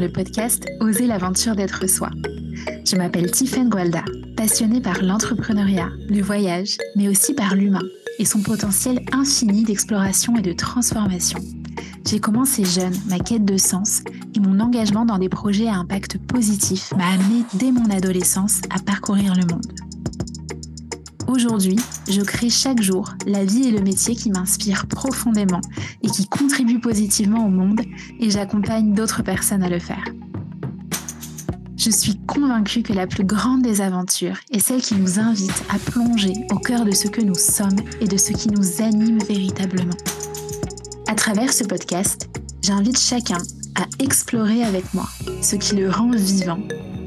[0.00, 2.08] le podcast Oser l'aventure d'être soi.
[2.84, 4.02] Je m'appelle Tiffaine Gualda,
[4.36, 7.82] passionnée par l'entrepreneuriat, le voyage, mais aussi par l'humain
[8.18, 11.38] et son potentiel infini d'exploration et de transformation.
[12.06, 14.02] J'ai commencé jeune ma quête de sens
[14.34, 18.78] et mon engagement dans des projets à impact positif m'a amené dès mon adolescence à
[18.80, 19.79] parcourir le monde.
[21.30, 21.76] Aujourd'hui,
[22.08, 25.60] je crée chaque jour la vie et le métier qui m'inspirent profondément
[26.02, 27.82] et qui contribuent positivement au monde
[28.18, 30.04] et j'accompagne d'autres personnes à le faire.
[31.76, 35.78] Je suis convaincue que la plus grande des aventures est celle qui nous invite à
[35.78, 39.96] plonger au cœur de ce que nous sommes et de ce qui nous anime véritablement.
[41.06, 42.28] À travers ce podcast,
[42.60, 43.38] j'invite chacun
[43.76, 45.08] à explorer avec moi
[45.42, 46.58] ce qui le rend vivant,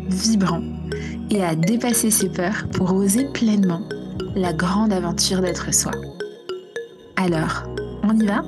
[0.08, 0.64] vibrant
[1.30, 3.82] et à dépasser ses peurs pour oser pleinement
[4.36, 5.92] la grande aventure d'être soi.
[7.16, 7.64] Alors,
[8.04, 8.44] on y va?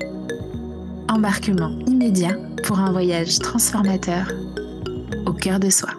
[1.10, 4.32] Embarquement immédiat pour un voyage transformateur
[5.26, 5.90] au cœur de soi.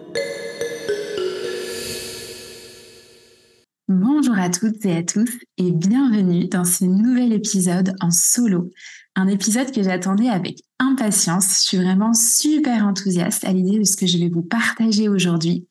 [3.87, 8.71] Bonjour à toutes et à tous et bienvenue dans ce nouvel épisode en solo.
[9.15, 11.61] Un épisode que j'attendais avec impatience.
[11.61, 15.65] Je suis vraiment super enthousiaste à l'idée de ce que je vais vous partager aujourd'hui.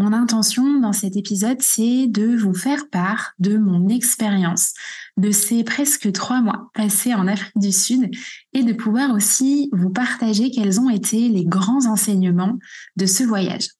[0.00, 4.72] Mon intention dans cet épisode, c'est de vous faire part de mon expérience
[5.16, 8.08] de ces presque trois mois passés en Afrique du Sud
[8.52, 12.58] et de pouvoir aussi vous partager quels ont été les grands enseignements
[12.94, 13.70] de ce voyage.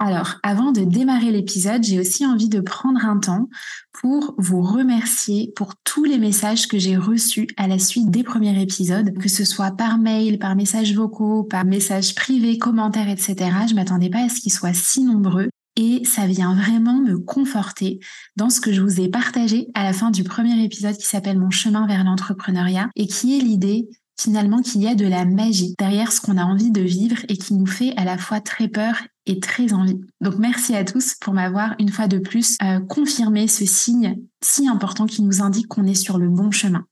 [0.00, 3.48] Alors, avant de démarrer l'épisode, j'ai aussi envie de prendre un temps
[3.92, 8.60] pour vous remercier pour tous les messages que j'ai reçus à la suite des premiers
[8.60, 13.36] épisodes, que ce soit par mail, par messages vocaux, par messages privés, commentaires, etc.
[13.68, 15.48] Je m'attendais pas à ce qu'ils soient si nombreux.
[15.76, 17.98] Et ça vient vraiment me conforter
[18.36, 21.38] dans ce que je vous ai partagé à la fin du premier épisode qui s'appelle
[21.38, 25.74] Mon chemin vers l'entrepreneuriat et qui est l'idée finalement qu'il y a de la magie
[25.78, 28.68] derrière ce qu'on a envie de vivre et qui nous fait à la fois très
[28.68, 28.96] peur
[29.26, 30.00] et très envie.
[30.20, 34.68] Donc merci à tous pour m'avoir une fois de plus euh, confirmé ce signe si
[34.68, 36.84] important qui nous indique qu'on est sur le bon chemin.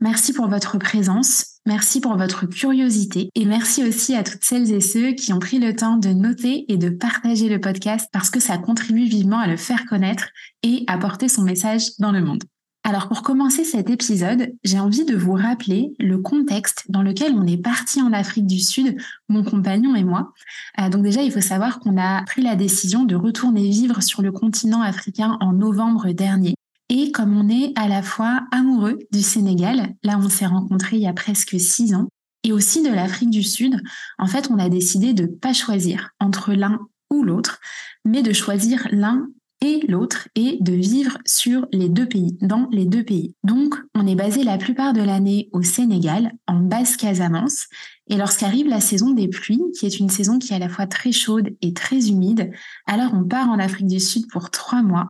[0.00, 4.80] Merci pour votre présence, merci pour votre curiosité et merci aussi à toutes celles et
[4.80, 8.40] ceux qui ont pris le temps de noter et de partager le podcast parce que
[8.40, 10.28] ça contribue vivement à le faire connaître
[10.64, 12.42] et à porter son message dans le monde.
[12.84, 17.46] Alors pour commencer cet épisode, j'ai envie de vous rappeler le contexte dans lequel on
[17.46, 18.96] est parti en Afrique du Sud,
[19.28, 20.32] mon compagnon et moi.
[20.80, 24.20] Euh, donc déjà, il faut savoir qu'on a pris la décision de retourner vivre sur
[24.20, 26.54] le continent africain en novembre dernier.
[26.88, 31.02] Et comme on est à la fois amoureux du Sénégal, là on s'est rencontrés il
[31.02, 32.08] y a presque six ans,
[32.42, 33.80] et aussi de l'Afrique du Sud,
[34.18, 37.60] en fait on a décidé de pas choisir entre l'un ou l'autre,
[38.04, 39.28] mais de choisir l'un
[39.62, 43.36] et l'autre est de vivre sur les deux pays, dans les deux pays.
[43.44, 47.68] Donc, on est basé la plupart de l'année au Sénégal, en basse Casamance,
[48.08, 50.88] et lorsqu'arrive la saison des pluies, qui est une saison qui est à la fois
[50.88, 52.50] très chaude et très humide,
[52.86, 55.06] alors on part en Afrique du Sud pour trois mois.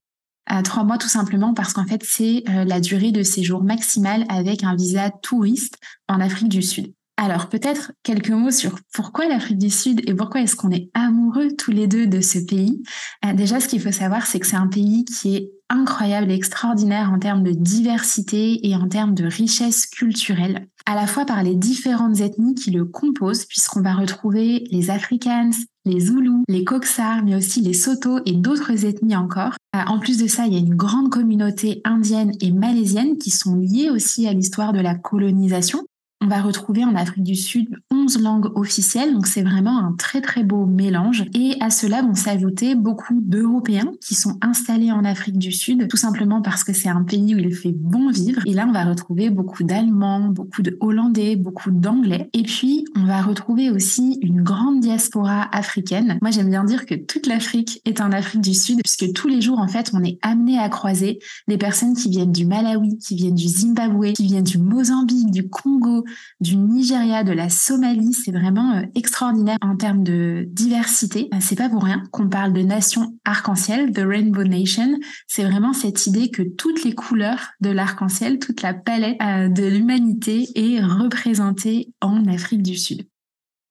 [0.52, 4.24] Euh, trois mois tout simplement parce qu'en fait c'est euh, la durée de séjour maximale
[4.28, 6.92] avec un visa touriste en Afrique du Sud.
[7.22, 11.50] Alors peut-être quelques mots sur pourquoi l'Afrique du Sud et pourquoi est-ce qu'on est amoureux
[11.56, 12.82] tous les deux de ce pays.
[13.24, 16.34] Euh, déjà, ce qu'il faut savoir, c'est que c'est un pays qui est incroyable et
[16.34, 21.44] extraordinaire en termes de diversité et en termes de richesse culturelle, à la fois par
[21.44, 25.52] les différentes ethnies qui le composent, puisqu'on va retrouver les Afrikaans,
[25.84, 29.54] les Zoulous, les Coxars, mais aussi les Soto et d'autres ethnies encore.
[29.76, 33.30] Euh, en plus de ça, il y a une grande communauté indienne et malaisienne qui
[33.30, 35.84] sont liées aussi à l'histoire de la colonisation.
[36.24, 40.20] On va retrouver en Afrique du Sud 11 langues officielles, donc c'est vraiment un très
[40.20, 41.24] très beau mélange.
[41.34, 45.96] Et à cela vont s'ajouter beaucoup d'Européens qui sont installés en Afrique du Sud, tout
[45.96, 48.40] simplement parce que c'est un pays où il fait bon vivre.
[48.46, 52.30] Et là, on va retrouver beaucoup d'Allemands, beaucoup de Hollandais, beaucoup d'Anglais.
[52.34, 56.18] Et puis, on va retrouver aussi une grande diaspora africaine.
[56.22, 59.40] Moi, j'aime bien dire que toute l'Afrique est en Afrique du Sud, puisque tous les
[59.40, 61.18] jours, en fait, on est amené à croiser
[61.48, 65.48] des personnes qui viennent du Malawi, qui viennent du Zimbabwe, qui viennent du Mozambique, du
[65.48, 66.04] Congo,
[66.40, 68.12] du Nigeria, de la Somalie.
[68.12, 71.28] C'est vraiment euh, extraordinaire en termes de diversité.
[71.32, 74.98] Euh, c'est pas pour rien qu'on parle de nation arc-en-ciel, de Rainbow Nation.
[75.28, 79.64] C'est vraiment cette idée que toutes les couleurs de l'arc-en-ciel, toute la palette euh, de
[79.64, 83.06] l'humanité est représentée en Afrique du Sud.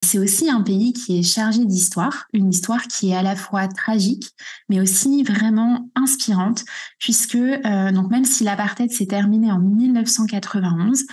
[0.04, 3.68] C'est aussi un pays qui est chargé d'histoire, une histoire qui est à la fois
[3.68, 4.32] tragique,
[4.68, 6.66] mais aussi vraiment inspirante,
[6.98, 11.06] puisque donc même si l'apartheid s'est terminé en 1991, euh,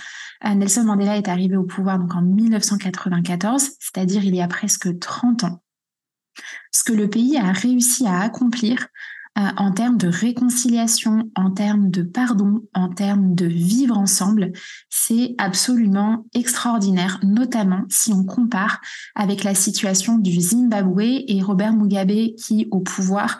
[0.43, 5.43] Nelson Mandela est arrivé au pouvoir donc en 1994, c'est-à-dire il y a presque 30
[5.43, 5.61] ans.
[6.71, 8.87] Ce que le pays a réussi à accomplir
[9.37, 14.51] euh, en termes de réconciliation, en termes de pardon, en termes de vivre ensemble,
[14.89, 18.81] c'est absolument extraordinaire, notamment si on compare
[19.15, 23.39] avec la situation du Zimbabwe et Robert Mugabe qui, au pouvoir,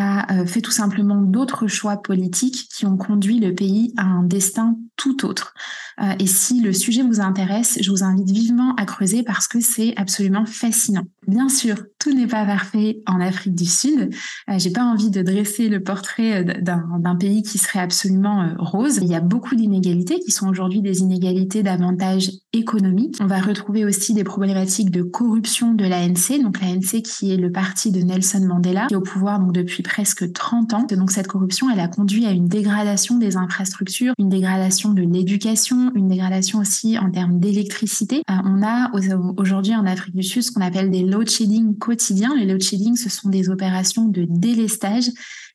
[0.00, 4.22] a euh, fait tout simplement d'autres choix politiques qui ont conduit le pays à un
[4.22, 5.54] destin tout autre.
[6.00, 9.60] Euh, et si le sujet vous intéresse, je vous invite vivement à creuser parce que
[9.60, 11.04] c'est absolument fascinant.
[11.28, 14.10] Bien sûr, tout n'est pas parfait en Afrique du Sud.
[14.48, 18.98] Euh, j'ai pas envie de dresser le portrait d'un pays qui serait absolument rose.
[19.02, 23.16] Il y a beaucoup d'inégalités qui sont aujourd'hui des inégalités davantage économiques.
[23.20, 27.52] On va retrouver aussi des problématiques de corruption de l'ANC, donc l'ANC qui est le
[27.52, 30.86] parti de Nelson Mandela, qui au pouvoir donc depuis presque 30 ans.
[30.90, 35.92] Donc cette corruption, elle a conduit à une dégradation des infrastructures, une dégradation de l'éducation,
[35.94, 38.22] une dégradation aussi en termes d'électricité.
[38.30, 38.90] Euh, on a
[39.36, 42.34] aujourd'hui en Afrique du Sud ce qu'on appelle des load shedding quotidiens.
[42.36, 45.10] Les load shedding, ce sont des opérations de délestage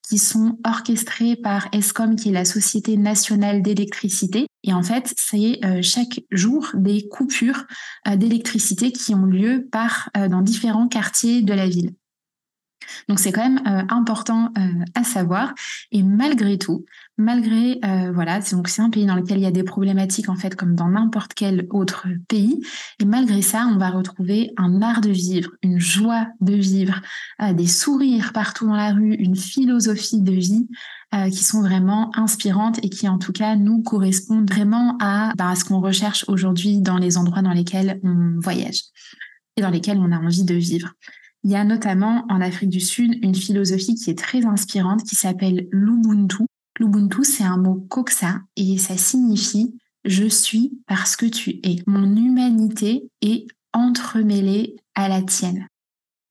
[0.07, 4.47] qui sont orchestrées par ESCOM, qui est la Société nationale d'électricité.
[4.65, 7.65] Et en fait, c'est euh, chaque jour des coupures
[8.07, 11.93] euh, d'électricité qui ont lieu par, dans différents quartiers de la ville.
[13.07, 14.61] Donc c'est quand même euh, important euh,
[14.93, 15.53] à savoir.
[15.91, 16.85] Et malgré tout,
[17.17, 20.35] malgré euh, voilà, donc c'est un pays dans lequel il y a des problématiques en
[20.35, 22.61] fait comme dans n'importe quel autre pays.
[22.99, 27.01] Et malgré ça, on va retrouver un art de vivre, une joie de vivre,
[27.53, 30.67] des sourires partout dans la rue, une philosophie de vie
[31.31, 35.55] qui sont vraiment inspirantes et qui en tout cas nous correspondent vraiment à, bah, à
[35.55, 38.81] ce qu'on recherche aujourd'hui dans les endroits dans lesquels on voyage
[39.55, 40.93] et dans lesquels on a envie de vivre.
[41.43, 45.15] Il y a notamment en Afrique du Sud une philosophie qui est très inspirante qui
[45.15, 46.45] s'appelle l'Ubuntu.
[46.79, 51.77] L'Ubuntu, c'est un mot coxa et ça signifie je suis parce que tu es.
[51.87, 55.67] Mon humanité est entremêlée à la tienne.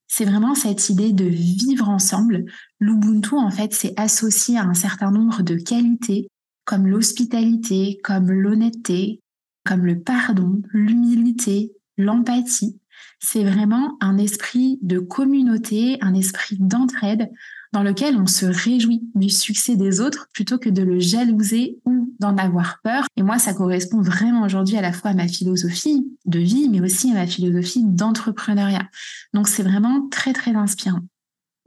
[0.06, 2.44] C'est vraiment cette idée de vivre ensemble.
[2.78, 6.28] L'Ubuntu, en fait, c'est associé à un certain nombre de qualités
[6.64, 9.20] comme l'hospitalité, comme l'honnêteté,
[9.66, 12.78] comme le pardon, l'humilité, l'empathie
[13.24, 17.30] c'est vraiment un esprit de communauté, un esprit d'entraide
[17.74, 22.14] dans lequel on se réjouit du succès des autres plutôt que de le jalouser ou
[22.20, 23.04] d'en avoir peur.
[23.16, 26.80] Et moi, ça correspond vraiment aujourd'hui à la fois à ma philosophie de vie, mais
[26.80, 28.88] aussi à ma philosophie d'entrepreneuriat.
[29.34, 31.00] Donc c'est vraiment très, très inspirant.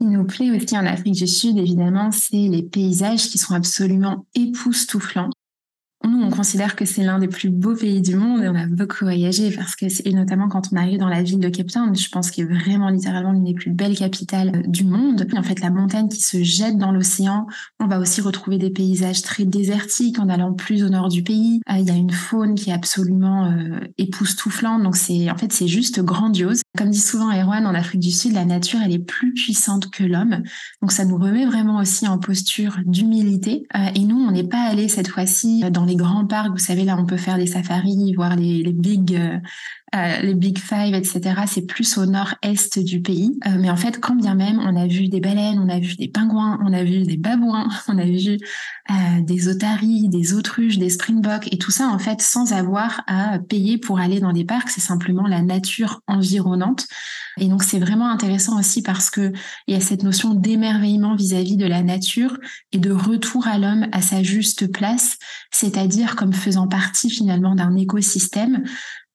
[0.00, 4.26] Il nous plaît aussi en Afrique du Sud, évidemment, c'est les paysages qui sont absolument
[4.34, 5.30] époustouflants.
[6.04, 8.66] Nous, on considère que c'est l'un des plus beaux pays du monde et on a
[8.66, 12.08] beaucoup voyagé parce que, et notamment quand on arrive dans la ville de Cape je
[12.08, 15.26] pense qu'il est vraiment littéralement l'une des plus belles capitales euh, du monde.
[15.36, 17.46] En fait, la montagne qui se jette dans l'océan,
[17.80, 21.60] on va aussi retrouver des paysages très désertiques en allant plus au nord du pays.
[21.68, 24.82] Euh, il y a une faune qui est absolument euh, époustouflante.
[24.82, 26.62] Donc c'est, en fait, c'est juste grandiose.
[26.78, 30.04] Comme dit souvent Erwan, en Afrique du Sud, la nature, elle est plus puissante que
[30.04, 30.44] l'homme.
[30.80, 33.66] Donc ça nous remet vraiment aussi en posture d'humilité.
[33.96, 36.96] et nous, on n'est pas allé cette fois-ci dans les grands parcs, vous savez, là,
[36.96, 39.38] on peut faire des safaris, voir les, les big, euh,
[39.94, 41.20] euh, les Big Five, etc.
[41.46, 43.38] C'est plus au nord-est du pays.
[43.46, 45.94] Euh, mais en fait, quand bien même, on a vu des baleines, on a vu
[45.96, 48.38] des pingouins, on a vu des babouins, on a vu
[48.90, 53.38] euh, des otaries, des autruches, des springboks, et tout ça, en fait, sans avoir à
[53.38, 54.68] payer pour aller dans des parcs.
[54.68, 56.86] C'est simplement la nature environnante.
[57.38, 59.32] Et donc, c'est vraiment intéressant aussi parce que
[59.66, 62.36] il y a cette notion d'émerveillement vis-à-vis de la nature
[62.72, 65.16] et de retour à l'homme à sa juste place,
[65.50, 68.64] c'est-à-dire comme faisant partie finalement d'un écosystème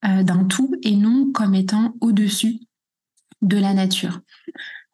[0.03, 2.60] d'un tout et non comme étant au-dessus
[3.41, 4.22] de la nature.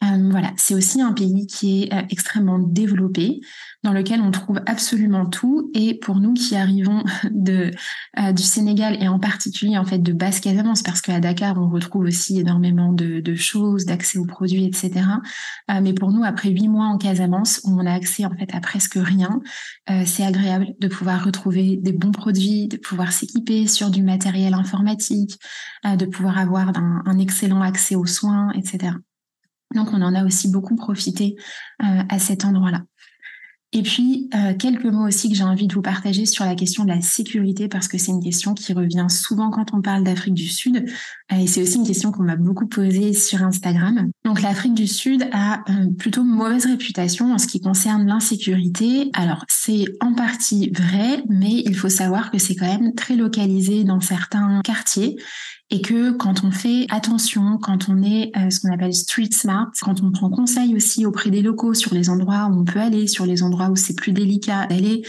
[0.02, 3.42] Euh, voilà, c'est aussi un pays qui est euh, extrêmement développé,
[3.84, 5.72] dans lequel on trouve absolument tout.
[5.74, 7.72] Et pour nous qui arrivons de,
[8.18, 12.04] euh, du Sénégal et en particulier en fait de Basse-Casamance, parce qu'à Dakar on retrouve
[12.06, 15.02] aussi énormément de, choses, d'accès aux produits, etc.
[15.82, 18.60] mais pour nous, après huit mois en Casamance, où on a accès en fait à
[18.60, 19.40] presque rien,
[20.06, 25.40] c'est agréable de pouvoir retrouver des bons produits, de pouvoir s'équiper sur du matériel informatique,
[25.86, 28.94] de pouvoir avoir un excellent accès aux soins, etc.
[29.76, 31.36] Donc on en a aussi beaucoup profité
[31.84, 32.84] euh, à cet endroit-là.
[33.72, 36.86] Et puis, euh, quelques mots aussi que j'ai envie de vous partager sur la question
[36.86, 40.34] de la sécurité, parce que c'est une question qui revient souvent quand on parle d'Afrique
[40.34, 40.88] du Sud.
[41.32, 44.10] Euh, et c'est aussi une question qu'on m'a beaucoup posée sur Instagram.
[44.26, 45.64] Donc, l'Afrique du Sud a
[46.00, 49.12] plutôt mauvaise réputation en ce qui concerne l'insécurité.
[49.14, 53.84] Alors, c'est en partie vrai, mais il faut savoir que c'est quand même très localisé
[53.84, 55.16] dans certains quartiers
[55.72, 59.70] et que quand on fait attention, quand on est euh, ce qu'on appelle street smart,
[59.82, 63.08] quand on prend conseil aussi auprès des locaux sur les endroits où on peut aller,
[63.08, 65.04] sur les endroits où c'est plus délicat d'aller,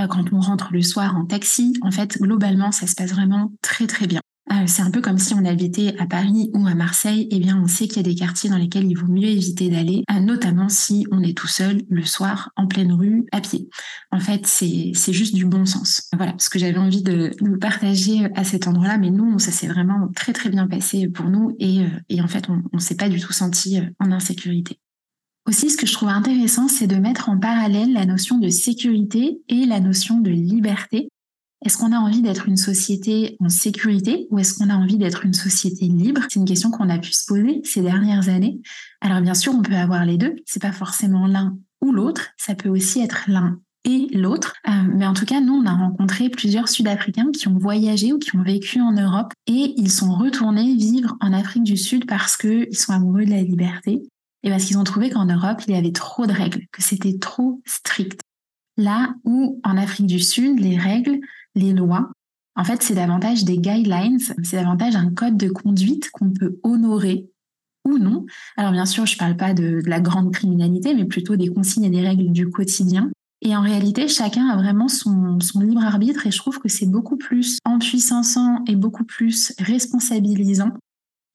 [0.00, 3.52] euh, quand on rentre le soir en taxi, en fait, globalement, ça se passe vraiment
[3.62, 4.20] très très bien.
[4.52, 7.60] Euh, c'est un peu comme si on habitait à Paris ou à Marseille, eh bien
[7.60, 10.20] on sait qu'il y a des quartiers dans lesquels il vaut mieux éviter d'aller, euh,
[10.20, 13.68] notamment si on est tout seul le soir en pleine rue à pied.
[14.12, 16.08] En fait, c'est juste du bon sens.
[16.16, 19.66] Voilà ce que j'avais envie de vous partager à cet endroit-là, mais nous, ça s'est
[19.66, 22.96] vraiment très très bien passé pour nous et, euh, et en fait, on ne s'est
[22.96, 24.78] pas du tout senti en insécurité.
[25.48, 29.38] Aussi, ce que je trouve intéressant, c'est de mettre en parallèle la notion de sécurité
[29.48, 31.08] et la notion de liberté
[31.64, 35.24] est-ce qu'on a envie d'être une société en sécurité ou est-ce qu'on a envie d'être
[35.24, 36.20] une société libre?
[36.28, 38.60] C'est une question qu'on a pu se poser ces dernières années.
[39.00, 40.36] Alors bien sûr, on peut avoir les deux.
[40.44, 42.28] C'est pas forcément l'un ou l'autre.
[42.36, 44.54] Ça peut aussi être l'un et l'autre.
[44.68, 48.18] Euh, mais en tout cas, nous, on a rencontré plusieurs Sud-Africains qui ont voyagé ou
[48.18, 52.36] qui ont vécu en Europe et ils sont retournés vivre en Afrique du Sud parce
[52.36, 54.02] qu'ils sont amoureux de la liberté
[54.42, 57.18] et parce qu'ils ont trouvé qu'en Europe, il y avait trop de règles, que c'était
[57.18, 58.20] trop strict.
[58.76, 61.20] Là où en Afrique du Sud, les règles,
[61.56, 62.10] les lois,
[62.56, 67.28] en fait, c'est davantage des guidelines, c'est davantage un code de conduite qu'on peut honorer
[67.84, 68.24] ou non.
[68.56, 71.84] Alors bien sûr, je ne parle pas de, la grande criminalité, mais plutôt des consignes
[71.84, 73.10] et des règles du quotidien.
[73.42, 77.18] Et en réalité, chacun a vraiment son, libre arbitre et je trouve que c'est beaucoup
[77.18, 80.70] plus empuissançant et beaucoup plus responsabilisant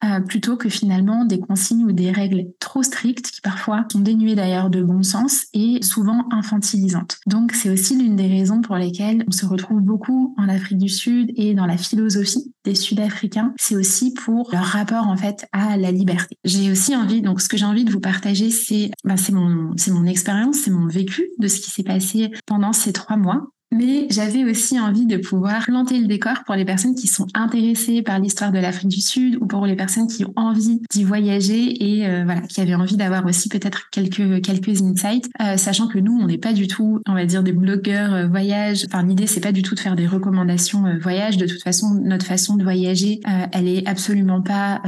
[0.03, 4.35] euh, plutôt que finalement des consignes ou des règles trop strictes qui parfois sont dénuées
[4.35, 7.19] d'ailleurs de bon sens et souvent infantilisantes.
[7.27, 10.89] Donc c'est aussi l'une des raisons pour lesquelles on se retrouve beaucoup en Afrique du
[10.89, 15.77] Sud et dans la philosophie des Sud-Africains, c'est aussi pour leur rapport en fait à
[15.77, 16.37] la liberté.
[16.43, 19.73] J'ai aussi envie, donc ce que j'ai envie de vous partager, c'est ben, c'est mon
[19.77, 23.51] c'est mon expérience, c'est mon vécu de ce qui s'est passé pendant ces trois mois
[23.71, 28.01] mais j'avais aussi envie de pouvoir planter le décor pour les personnes qui sont intéressées
[28.01, 31.83] par l'histoire de l'Afrique du Sud ou pour les personnes qui ont envie d'y voyager
[31.83, 35.99] et euh, voilà, qui avaient envie d'avoir aussi peut-être quelques quelques insights, euh, sachant que
[35.99, 38.85] nous, on n'est pas du tout, on va dire, des blogueurs euh, voyage.
[38.87, 41.37] Enfin, l'idée c'est pas du tout de faire des recommandations voyage.
[41.37, 44.81] De toute façon, notre façon de voyager, elle est absolument pas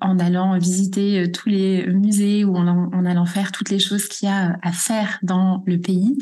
[0.00, 4.32] en allant visiter tous les musées ou en, allant faire toutes les choses qu'il y
[4.32, 6.16] a à faire dans le pays.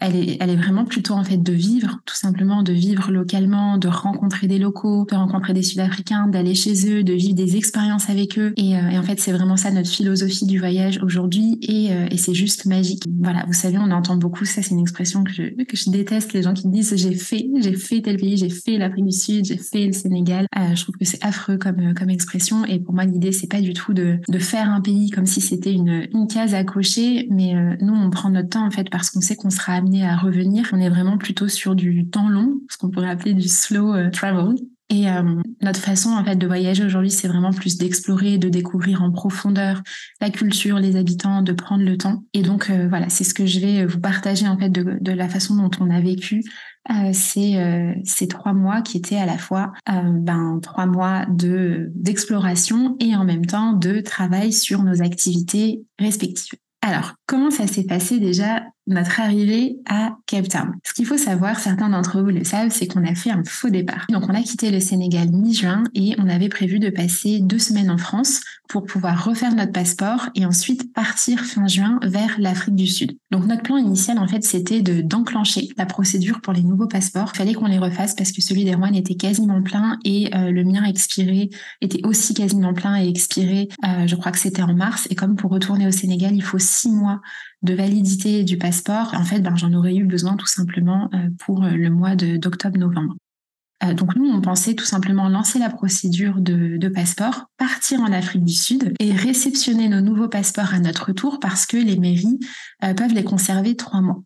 [0.00, 3.88] elle est, elle est vraiment plutôt en de vivre, tout simplement de vivre localement, de
[3.88, 8.38] rencontrer des locaux, de rencontrer des Sud-Africains, d'aller chez eux, de vivre des expériences avec
[8.38, 8.52] eux.
[8.56, 12.16] Et, euh, en fait, c'est vraiment ça notre philosophie du voyage aujourd'hui et, euh, et
[12.16, 13.04] c'est juste magique.
[13.20, 16.32] Voilà, vous savez, on entend beaucoup ça, c'est une expression que je, que je déteste,
[16.32, 19.44] les gens qui disent j'ai fait, j'ai fait tel pays, j'ai fait l'Afrique du Sud,
[19.44, 20.46] j'ai fait le Sénégal.
[20.58, 23.60] Euh, je trouve que c'est affreux comme, comme expression et pour moi, l'idée, c'est pas
[23.60, 27.26] du tout de, de faire un pays comme si c'était une, une case à cocher,
[27.30, 30.16] mais nous, on prend notre temps en fait parce qu'on sait qu'on sera amené à
[30.16, 30.68] revenir.
[30.72, 34.10] On est vraiment plutôt sur du temps long, ce qu'on pourrait appeler du slow euh,
[34.10, 34.56] travel.
[34.92, 35.22] Et euh,
[35.62, 39.82] notre façon en fait de voyager aujourd'hui, c'est vraiment plus d'explorer, de découvrir en profondeur
[40.20, 42.24] la culture, les habitants, de prendre le temps.
[42.34, 45.12] Et donc euh, voilà, c'est ce que je vais vous partager en fait de, de
[45.12, 46.42] la façon dont on a vécu
[47.12, 53.14] ces, ces trois mois qui étaient à la fois ben, trois mois de d'exploration et
[53.14, 56.58] en même temps de travail sur nos activités respectives.
[56.82, 60.72] Alors, comment ça s'est passé déjà notre arrivée à Cape Town.
[60.84, 63.70] Ce qu'il faut savoir, certains d'entre vous le savent, c'est qu'on a fait un faux
[63.70, 64.06] départ.
[64.10, 67.90] Donc on a quitté le Sénégal mi-juin et on avait prévu de passer deux semaines
[67.90, 72.86] en France pour pouvoir refaire notre passeport et ensuite partir fin juin vers l'Afrique du
[72.86, 73.18] Sud.
[73.30, 77.32] Donc notre plan initial en fait c'était de d'enclencher la procédure pour les nouveaux passeports.
[77.34, 80.64] Il fallait qu'on les refasse parce que celui d'Erwan était quasiment plein et euh, le
[80.64, 83.68] mien expiré était aussi quasiment plein et expiré.
[83.84, 86.58] Euh, je crois que c'était en mars et comme pour retourner au Sénégal il faut
[86.58, 87.20] six mois
[87.62, 91.64] de validité du passeport, en fait, ben, j'en aurais eu besoin tout simplement euh, pour
[91.64, 93.14] euh, le mois d'octobre-novembre.
[93.84, 98.44] Euh, donc nous, on pensait tout simplement lancer la procédure de, passeport, partir en Afrique
[98.44, 102.38] du Sud et réceptionner nos nouveaux passeports à notre tour parce que les mairies
[102.96, 104.22] peuvent les conserver trois mois.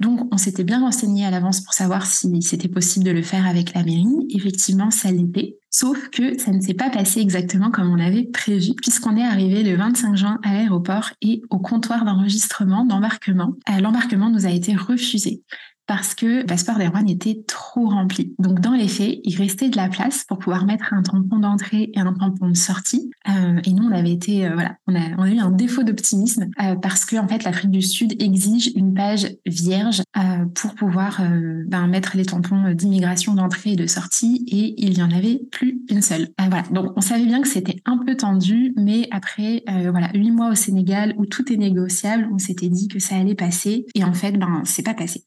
[0.00, 3.46] Donc on s'était bien renseigné à l'avance pour savoir si c'était possible de le faire
[3.46, 4.26] avec la mairie.
[4.30, 5.58] Effectivement, ça l'était.
[5.76, 9.64] Sauf que ça ne s'est pas passé exactement comme on l'avait prévu, puisqu'on est arrivé
[9.64, 13.54] le 25 juin à l'aéroport et au comptoir d'enregistrement d'embarquement.
[13.68, 15.42] Euh, l'embarquement nous a été refusé
[15.86, 18.34] parce que le passeport d'Erwan était trop rempli.
[18.38, 21.90] Donc dans les faits, il restait de la place pour pouvoir mettre un tampon d'entrée
[21.94, 23.10] et un tampon de sortie.
[23.28, 25.82] Euh, et nous, on avait été, euh, voilà, on a, on a eu un défaut
[25.82, 30.74] d'optimisme euh, parce que en fait, l'Afrique du Sud exige une page vierge euh, pour
[30.74, 34.44] pouvoir euh, ben, mettre les tampons d'immigration d'entrée et de sortie.
[34.48, 36.28] Et il y en avait plus une seule.
[36.38, 36.62] voilà.
[36.70, 40.54] Donc on savait bien que c'était un peu tendu, mais après, voilà, huit mois au
[40.54, 43.86] Sénégal où tout est négociable, on s'était dit que ça allait passer.
[43.94, 45.24] Et en fait, ben, c'est pas passé.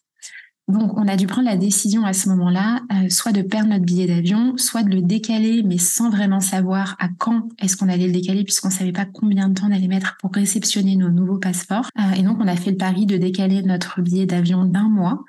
[0.67, 3.85] Donc, on a dû prendre la décision à ce moment-là, euh, soit de perdre notre
[3.85, 8.07] billet d'avion, soit de le décaler, mais sans vraiment savoir à quand est-ce qu'on allait
[8.07, 11.37] le décaler, puisqu'on savait pas combien de temps on allait mettre pour réceptionner nos nouveaux
[11.37, 11.89] passeports.
[11.97, 15.23] Euh, et donc, on a fait le pari de décaler notre billet d'avion d'un mois,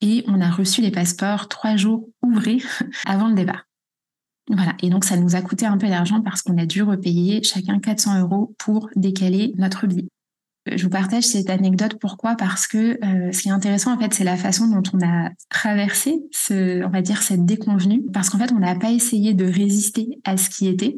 [0.00, 2.62] et on a reçu les passeports trois jours ouvrés
[3.06, 3.66] avant le départ.
[4.48, 4.74] Voilà.
[4.80, 7.80] Et donc, ça nous a coûté un peu d'argent parce qu'on a dû repayer chacun
[7.80, 10.08] 400 euros pour décaler notre billet.
[10.66, 11.98] Je vous partage cette anecdote.
[12.00, 12.36] Pourquoi?
[12.36, 15.30] Parce que euh, ce qui est intéressant, en fait, c'est la façon dont on a
[15.50, 18.02] traversé, ce, on va dire, cette déconvenue.
[18.12, 20.96] Parce qu'en fait, on n'a pas essayé de résister à ce qui était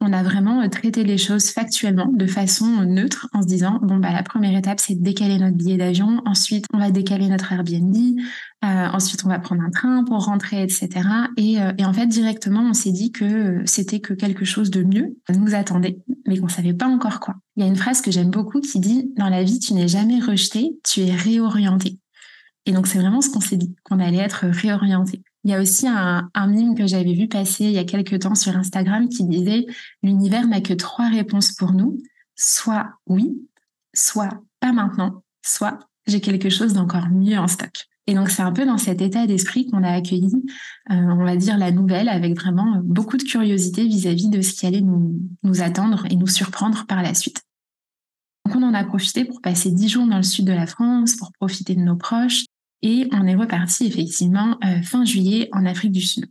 [0.00, 3.78] on a vraiment euh, traité les choses factuellement, de façon euh, neutre, en se disant
[3.82, 7.28] bon bah la première étape c'est de décaler notre billet d'avion, ensuite on va décaler
[7.28, 7.94] notre Airbnb,
[8.64, 10.90] euh, ensuite on va prendre un train pour rentrer, etc.
[11.36, 15.16] Et, et en fait directement on s'est dit que c'était que quelque chose de mieux
[15.34, 17.36] nous attendait, mais qu'on savait pas encore quoi.
[17.56, 19.88] Il y a une phrase que j'aime beaucoup qui dit dans la vie tu n'es
[19.88, 21.98] jamais rejeté, tu es réorienté.
[22.66, 25.22] Et donc c'est vraiment ce qu'on s'est dit, qu'on allait être réorienté.
[25.44, 28.34] Il y a aussi un, mime que j'avais vu passer il y a quelques temps
[28.34, 29.66] sur Instagram qui disait
[30.02, 31.98] l'univers n'a que trois réponses pour nous,
[32.34, 33.46] soit oui,
[33.92, 37.86] soit pas maintenant, soit j'ai quelque chose d'encore mieux en stock.
[38.06, 40.32] Et donc c'est un peu dans cet état d'esprit qu'on a accueilli,
[40.90, 44.66] euh, on va dire, la nouvelle avec vraiment beaucoup de curiosité vis-à-vis de ce qui
[44.66, 47.42] allait nous, nous attendre et nous surprendre par la suite.
[48.44, 51.16] Donc on en a profité pour passer dix jours dans le sud de la France,
[51.16, 52.44] pour profiter de nos proches,
[52.84, 56.26] et on est reparti effectivement euh, fin juillet en Afrique du Sud.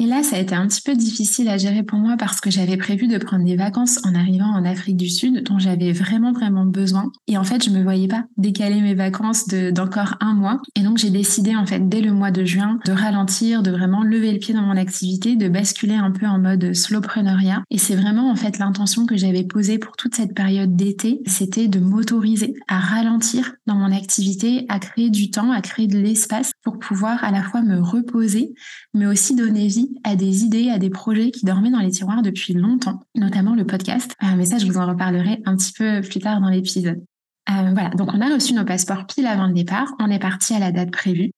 [0.00, 2.50] Et là, ça a été un petit peu difficile à gérer pour moi parce que
[2.50, 6.32] j'avais prévu de prendre des vacances en arrivant en Afrique du Sud dont j'avais vraiment,
[6.32, 7.12] vraiment besoin.
[7.28, 10.58] Et en fait, je me voyais pas décaler mes vacances d'encore un mois.
[10.74, 14.02] Et donc, j'ai décidé, en fait, dès le mois de juin, de ralentir, de vraiment
[14.02, 17.62] lever le pied dans mon activité, de basculer un peu en mode slowpreneuriat.
[17.70, 21.20] Et c'est vraiment, en fait, l'intention que j'avais posée pour toute cette période d'été.
[21.26, 25.98] C'était de m'autoriser à ralentir dans mon activité, à créer du temps, à créer de
[25.98, 28.54] l'espace pour pouvoir à la fois me reposer,
[28.94, 32.22] mais aussi donner vie à des idées, à des projets qui dormaient dans les tiroirs
[32.22, 34.14] depuis longtemps, notamment le podcast.
[34.22, 37.02] Euh, mais ça, je vous en reparlerai un petit peu plus tard dans l'épisode.
[37.50, 40.54] Euh, voilà, donc on a reçu nos passeports pile avant le départ, on est parti
[40.54, 41.30] à la date prévue.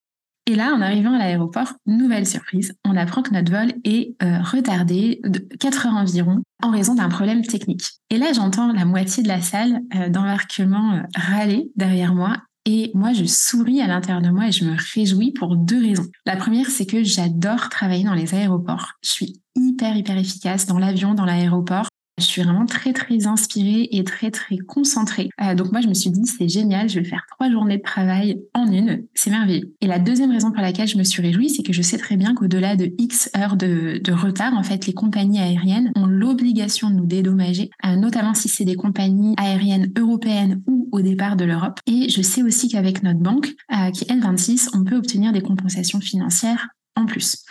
[0.47, 4.43] Et là, en arrivant à l'aéroport, nouvelle surprise, on apprend que notre vol est euh,
[4.43, 7.85] retardé de 4 heures environ en raison d'un problème technique.
[8.11, 9.81] Et là, j'entends la moitié de la salle
[10.11, 14.77] d'embarquement râler derrière moi et moi, je souris à l'intérieur de moi et je me
[14.95, 16.07] réjouis pour deux raisons.
[16.27, 18.93] La première, c'est que j'adore travailler dans les aéroports.
[19.03, 21.89] Je suis hyper, hyper efficace dans l'avion, dans l'aéroport.
[22.23, 25.29] Je suis vraiment très très inspirée et très très concentrée.
[25.43, 27.83] Euh, donc moi je me suis dit c'est génial, je vais faire trois journées de
[27.83, 29.75] travail en une, c'est merveilleux.
[29.81, 32.17] Et la deuxième raison pour laquelle je me suis réjouie, c'est que je sais très
[32.17, 36.95] bien qu'au-delà de X heures de, retard, en fait les compagnies aériennes ont l'obligation de
[36.95, 41.81] nous dédommager, euh, notamment si c'est des compagnies aériennes européennes ou au départ de l'Europe.
[41.87, 45.43] Et je sais aussi qu'avec notre banque, euh, qui est L26, on peut obtenir des
[45.43, 47.45] compensations financières en plus.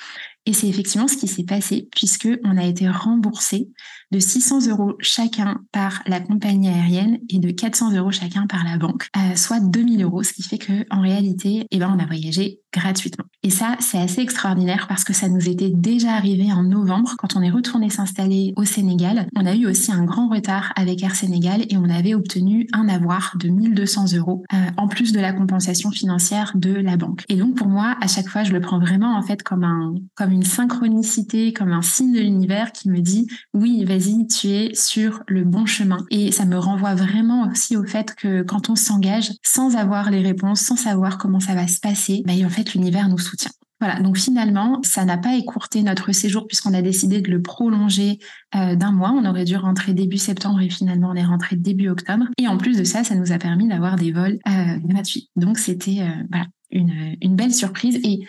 [0.45, 3.69] Et c'est effectivement ce qui s'est passé puisque on a été remboursé
[4.11, 8.77] de 600 euros chacun par la compagnie aérienne et de 400 euros chacun par la
[8.77, 12.07] banque, euh, soit 2000 euros, ce qui fait que en réalité, eh ben, on a
[12.07, 13.25] voyagé gratuitement.
[13.43, 17.35] Et ça, c'est assez extraordinaire parce que ça nous était déjà arrivé en novembre quand
[17.35, 19.27] on est retourné s'installer au Sénégal.
[19.35, 22.87] On a eu aussi un grand retard avec Air Sénégal et on avait obtenu un
[22.87, 27.23] avoir de 1200 euros euh, en plus de la compensation financière de la banque.
[27.29, 29.95] Et donc pour moi, à chaque fois, je le prends vraiment en fait comme un
[30.15, 34.73] comme une synchronicité, comme un signe de l'univers qui me dit oui, vas-y, tu es
[34.75, 36.05] sur le bon chemin.
[36.11, 40.21] Et ça me renvoie vraiment aussi au fait que quand on s'engage sans avoir les
[40.21, 43.51] réponses, sans savoir comment ça va se passer, bah, en fait l'univers nous soutient.
[43.81, 48.19] Voilà, donc finalement, ça n'a pas écourté notre séjour puisqu'on a décidé de le prolonger
[48.55, 49.11] euh, d'un mois.
[49.11, 52.25] On aurait dû rentrer début septembre et finalement on est rentré début octobre.
[52.37, 55.31] Et en plus de ça, ça nous a permis d'avoir des vols euh, gratuits.
[55.35, 58.19] Donc c'était euh, voilà, une, belle surprise et,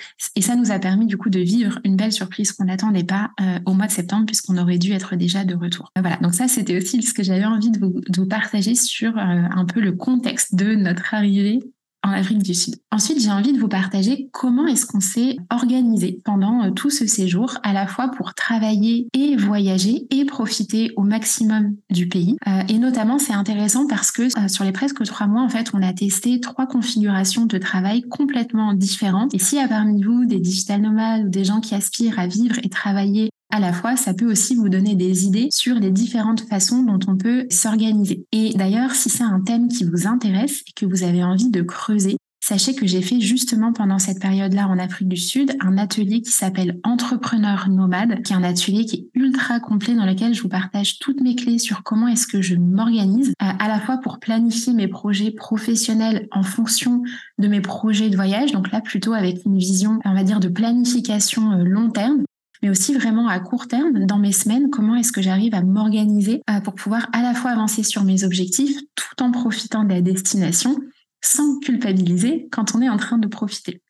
[0.40, 3.30] ça nous a permis du coup de vivre une belle surprise qu'on n'attendait pas
[3.66, 5.92] au mois de septembre puisqu'on aurait dû être déjà de retour.
[6.00, 9.80] Voilà, donc ça c'était aussi ce que j'avais envie de vous partager sur un peu
[9.80, 11.60] le contexte de notre arrivée
[12.02, 12.76] en Afrique du Sud.
[12.90, 17.06] Ensuite, j'ai envie de vous partager comment est-ce qu'on s'est organisé pendant euh, tout ce
[17.06, 22.36] séjour, à la fois pour travailler et voyager et profiter au maximum du pays.
[22.48, 25.70] Euh, et notamment, c'est intéressant parce que euh, sur les presque trois mois, en fait,
[25.74, 29.34] on a testé trois configurations de travail complètement différentes.
[29.34, 32.26] Et s'il y a parmi vous des digital nomades ou des gens qui aspirent à
[32.26, 35.90] vivre et travailler à la fois, ça peut aussi vous donner des idées sur les
[35.90, 38.24] différentes façons dont on peut s'organiser.
[38.32, 41.62] Et d'ailleurs, si c'est un thème qui vous intéresse et que vous avez envie de
[41.62, 46.22] creuser, Sachez que j'ai fait justement pendant cette période-là en Afrique du Sud un atelier
[46.22, 50.42] qui s'appelle Entrepreneur Nomade, qui est un atelier qui est ultra complet dans lequel je
[50.42, 53.98] vous partage toutes mes clés sur comment est-ce que je m'organise, euh, à la fois
[53.98, 57.04] pour planifier mes projets professionnels en fonction
[57.38, 60.48] de mes projets de voyage, donc là plutôt avec une vision, on va dire, de
[60.48, 62.24] planification euh, long terme,
[62.62, 66.42] mais aussi vraiment à court terme, dans mes semaines, comment est-ce que j'arrive à m'organiser
[66.48, 70.00] euh, pour pouvoir à la fois avancer sur mes objectifs tout en profitant de la
[70.00, 70.76] destination
[71.24, 73.80] sans culpabiliser quand on est en train de profiter.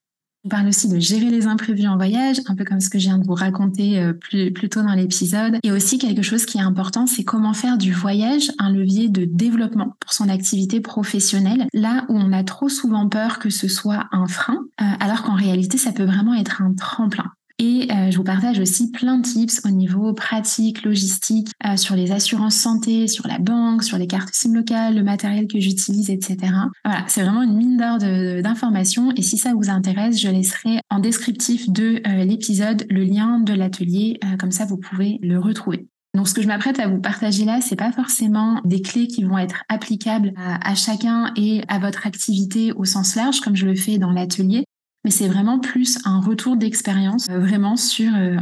[0.45, 3.05] On parle aussi de gérer les imprévus en voyage, un peu comme ce que je
[3.05, 5.59] viens de vous raconter euh, plus, plus tôt dans l'épisode.
[5.63, 9.25] Et aussi quelque chose qui est important, c'est comment faire du voyage un levier de
[9.25, 14.09] développement pour son activité professionnelle, là où on a trop souvent peur que ce soit
[14.11, 17.31] un frein, euh, alors qu'en réalité, ça peut vraiment être un tremplin.
[17.65, 21.95] Et euh, je vous partage aussi plein de tips au niveau pratique, logistique, euh, sur
[21.95, 26.11] les assurances santé, sur la banque, sur les cartes SIM locales, le matériel que j'utilise,
[26.11, 26.39] etc.
[26.85, 29.13] Voilà, c'est vraiment une mine d'or d'informations.
[29.17, 33.53] Et si ça vous intéresse, je laisserai en descriptif de euh, l'épisode le lien de
[33.53, 34.19] l'atelier.
[34.41, 35.87] comme ça, vous pouvez le retrouver.
[36.17, 39.23] Donc, ce que je m'apprête à vous partager là, c'est pas forcément des clés qui
[39.23, 43.77] vont être applicables à, chacun et à votre activité au sens large, comme je le
[43.77, 44.65] fais dans l'atelier
[45.05, 48.37] mais c'est vraiment plus un retour d'expérience euh, vraiment sur euh,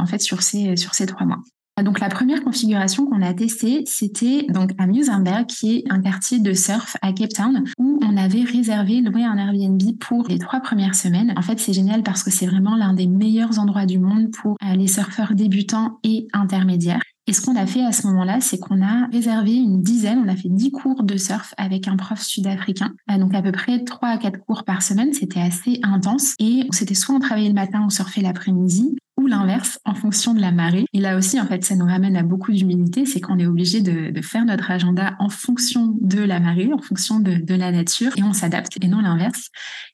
[0.75, 1.43] sur ces trois mois.
[1.83, 6.39] Donc la première configuration qu'on a testée, c'était donc à Musenberg, qui est un quartier
[6.39, 10.59] de surf à Cape Town, où on avait réservé loué un Airbnb pour les trois
[10.59, 11.33] premières semaines.
[11.37, 14.57] En fait, c'est génial parce que c'est vraiment l'un des meilleurs endroits du monde pour
[14.63, 17.01] euh, les surfeurs débutants et intermédiaires.
[17.31, 20.27] Et ce qu'on a fait à ce moment-là, c'est qu'on a réservé une dizaine, on
[20.27, 22.93] a fait dix cours de surf avec un prof sud-africain.
[23.09, 26.33] Euh, donc à peu près trois à quatre cours par semaine, c'était assez intense.
[26.39, 30.41] Et c'était soit on travaillait le matin, on surfait l'après-midi, ou l'inverse en fonction de
[30.41, 30.85] la marée.
[30.91, 33.79] Et là aussi, en fait, ça nous ramène à beaucoup d'humilité, c'est qu'on est obligé
[33.79, 38.11] de, faire notre agenda en fonction de la marée, en fonction de, de la nature,
[38.17, 39.51] et on s'adapte, et non l'inverse.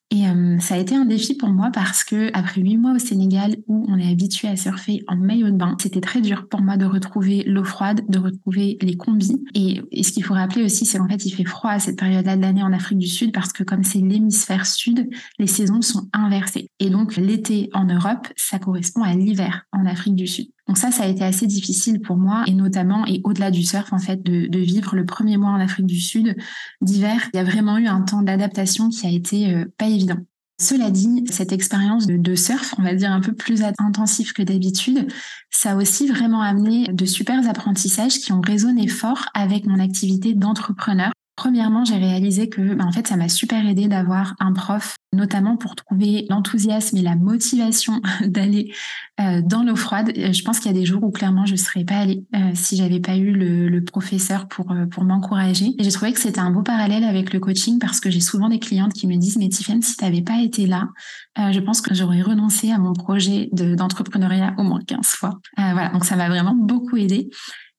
[0.09, 2.99] Et euh, ça a été un défi pour moi parce que après huit mois au
[2.99, 6.61] Sénégal où on est habitué à surfer en maillot de bain, c'était très dur pour
[6.61, 9.43] moi de retrouver l'eau froide, de retrouver les combis.
[9.53, 12.37] Et, ce qu'il faut rappeler aussi, c'est qu'en fait il fait froid à cette période-là
[12.37, 16.07] de l'année en Afrique du Sud parce que comme c'est l'hémisphère sud, les saisons sont
[16.13, 16.69] inversées.
[16.79, 20.47] Et donc l'été en Europe, ça correspond à l'hiver en Afrique du Sud.
[20.67, 23.93] Donc ça, ça a été assez difficile pour moi et notamment et au-delà du surf
[23.93, 26.35] en fait de, vivre le premier mois en Afrique du Sud
[26.81, 27.29] d'hiver.
[27.33, 30.17] Il y a vraiment eu un temps d'adaptation qui a été euh, pas évident.
[30.59, 34.41] Cela dit, cette expérience de, de, surf, on va dire un peu plus intensif que
[34.41, 35.07] d'habitude,
[35.51, 40.33] ça a aussi vraiment amené de super apprentissages qui ont résonné fort avec mon activité
[40.33, 41.11] d'entrepreneur.
[41.37, 45.55] Premièrement, j'ai réalisé que, ben, en fait, ça m'a super aidé d'avoir un prof, notamment
[45.55, 48.73] pour trouver l'enthousiasme et la motivation d'aller
[49.21, 50.11] euh, dans l'eau froide.
[50.17, 52.39] Euh, je pense qu'il y a des jours où clairement je serais pas allée euh,
[52.55, 55.67] si j'avais pas eu le, professeur pour pour m'encourager.
[55.77, 58.49] Et j'ai trouvé que c'était un beau parallèle avec le coaching parce que j'ai souvent
[58.49, 60.89] des clientes qui me disent mais Tiffany, si tu n'avais pas été là,
[61.37, 65.39] je pense que j'aurais renoncé à mon projet d'entrepreneuriat au moins 15 fois.
[65.55, 67.29] voilà, donc ça m'a vraiment beaucoup aidé.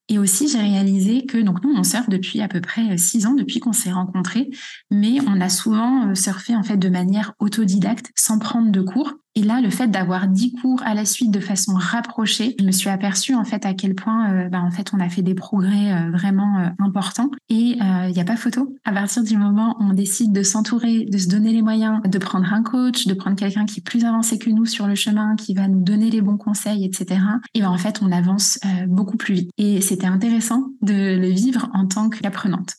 [0.08, 3.26] Et aussi, j'ai réalisé que donc nous, on surfe depuis à peu près euh, six
[3.26, 4.48] ans, depuis qu'on s'est rencontrés,
[4.90, 9.12] mais on a souvent euh, surfé en fait de manière autodidacte, sans prendre de cours.
[9.38, 12.72] Et là, le fait d'avoir dix cours à la suite de façon rapprochée, je me
[12.72, 15.36] suis aperçue en fait à quel point, euh, bah, en fait, on a fait des
[15.36, 17.30] progrès euh, vraiment euh, importants.
[17.48, 18.74] Et il n'y a pas photo.
[18.84, 22.18] À partir du moment où on décide de s'entourer, de se donner les moyens, de
[22.18, 25.36] prendre un coach, de prendre quelqu'un qui est plus avancé que nous sur le chemin,
[25.36, 27.20] qui va nous donner les bons conseils, etc.
[27.54, 29.50] Et ben en fait, on avance beaucoup plus vite.
[29.56, 32.74] Et c'était intéressant de le vivre en tant qu'apprenante.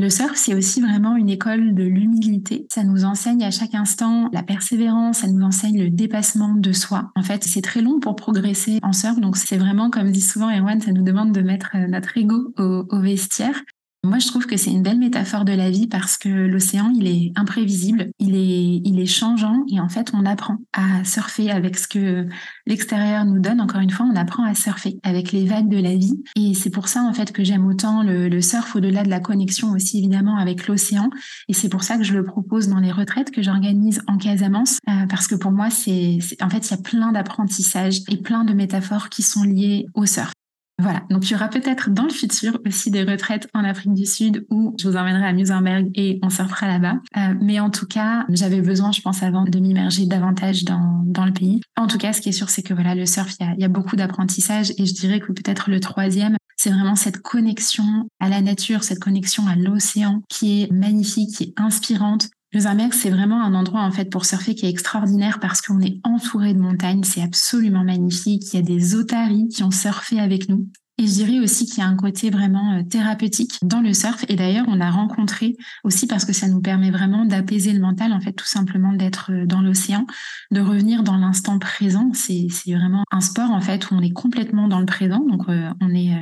[0.00, 2.68] Le surf, c'est aussi vraiment une école de l'humilité.
[2.72, 7.10] Ça nous enseigne à chaque instant la persévérance, ça nous enseigne le dépassement de soi.
[7.16, 10.56] En fait, c'est très long pour progresser en surf, donc c'est vraiment, comme dit souvent
[10.56, 13.60] Erwan, ça nous demande de mettre euh, notre ego au, au vestiaire.
[14.08, 17.06] Moi, je trouve que c'est une belle métaphore de la vie parce que l'océan, il
[17.06, 21.76] est imprévisible, il est, il est changeant et en fait, on apprend à surfer avec
[21.76, 22.26] ce que
[22.66, 23.60] l'extérieur nous donne.
[23.60, 26.70] Encore une fois, on apprend à surfer avec les vagues de la vie et c'est
[26.70, 30.38] pour ça en fait que j'aime autant le, surf au-delà de la connexion aussi évidemment
[30.38, 31.10] avec l'océan
[31.48, 34.78] et c'est pour ça que je le propose dans les retraites que j'organise en Casamance
[34.88, 38.44] euh, parce que pour moi, c'est en fait, il y a plein d'apprentissages et plein
[38.44, 40.32] de métaphores qui sont liées au surf.
[40.80, 44.06] Voilà, donc il y aura peut-être dans le futur aussi des retraites en Afrique du
[44.06, 47.00] Sud où je vous emmènerai à Musenberg et on surfera là-bas.
[47.16, 51.24] Euh, mais en tout cas, j'avais besoin, je pense, avant de m'immerger davantage dans, dans
[51.24, 51.60] le pays.
[51.76, 53.54] En tout cas, ce qui est sûr, c'est que voilà, le surf, il y a,
[53.54, 57.22] il y a beaucoup d'apprentissage et je dirais que peut-être le troisième, c'est vraiment cette
[57.22, 62.94] connexion à la nature, cette connexion à l'océan qui est magnifique, qui est inspirante, Mozambique,
[62.94, 66.54] c'est vraiment un endroit en fait pour surfer qui est extraordinaire parce qu'on est entouré
[66.54, 68.52] de montagnes, c'est absolument magnifique.
[68.52, 70.66] Il y a des otaries qui ont surfé avec nous.
[71.00, 74.24] Et je dirais aussi qu'il y a un côté vraiment euh, thérapeutique dans le surf.
[74.28, 78.12] Et d'ailleurs, on a rencontré aussi parce que ça nous permet vraiment d'apaiser le mental,
[78.12, 80.06] en fait, tout simplement d'être euh, dans l'océan,
[80.50, 82.10] de revenir dans l'instant présent.
[82.14, 85.20] C'est vraiment un sport, en fait, où on est complètement dans le présent.
[85.20, 86.16] Donc, euh, on est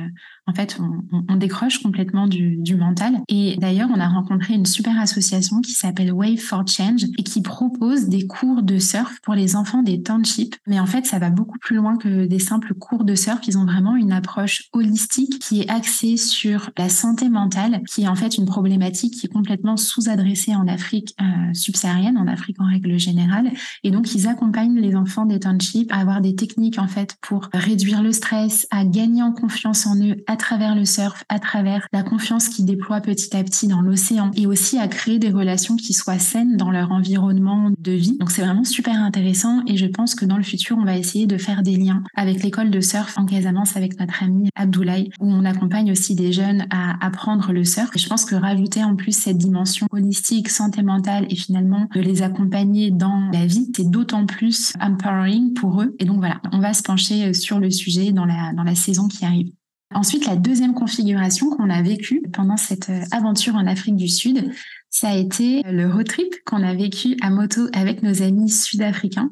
[0.47, 3.19] en fait, on, décroche complètement du, mental.
[3.27, 7.41] Et d'ailleurs, on a rencontré une super association qui s'appelle Wave for Change et qui
[7.41, 10.55] propose des cours de surf pour les enfants des townships.
[10.65, 13.39] Mais en fait, ça va beaucoup plus loin que des simples cours de surf.
[13.47, 18.07] Ils ont vraiment une approche holistique qui est axée sur la santé mentale, qui est
[18.07, 22.65] en fait une problématique qui est complètement sous-adressée en Afrique euh, subsaharienne, en Afrique en
[22.65, 23.51] règle générale.
[23.83, 27.49] Et donc, ils accompagnent les enfants des townships à avoir des techniques en fait pour
[27.53, 32.03] réduire le stress, à gagner en confiance en eux travers le surf, à travers la
[32.03, 35.93] confiance qu'ils déploient petit à petit dans l'océan et aussi à créer des relations qui
[35.93, 38.17] soient saines dans leur environnement de vie.
[38.19, 41.27] Donc c'est vraiment super intéressant et je pense que dans le futur, on va essayer
[41.27, 45.29] de faire des liens avec l'école de surf en Casamance avec notre ami Abdoulaye où
[45.29, 47.89] on accompagne aussi des jeunes à apprendre le surf.
[47.95, 51.99] Et je pense que rajouter en plus cette dimension holistique, santé mentale et finalement de
[51.99, 55.95] les accompagner dans la vie, c'est d'autant plus empowering pour eux.
[55.99, 59.07] Et donc voilà, on va se pencher sur le sujet dans la, dans la saison
[59.07, 59.51] qui arrive.
[59.93, 64.51] Ensuite, la deuxième configuration qu'on a vécue pendant cette euh, aventure en Afrique du Sud,
[64.89, 69.29] ça a été le road trip qu'on a vécu à moto avec nos amis sud-africains.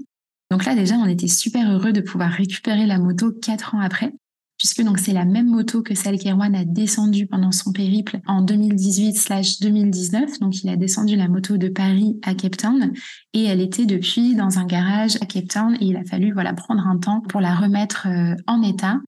[0.51, 4.13] Donc là, déjà, on était super heureux de pouvoir récupérer la moto quatre ans après,
[4.57, 8.41] puisque donc c'est la même moto que celle qu'Erwan a descendue pendant son périple en
[8.43, 10.39] 2018/2019.
[10.39, 12.93] Donc il a descendu la moto de Paris à Cape Town
[13.33, 16.53] et elle était depuis dans un garage à Cape Town et il a fallu voilà
[16.53, 19.01] prendre un temps pour la remettre euh, en état.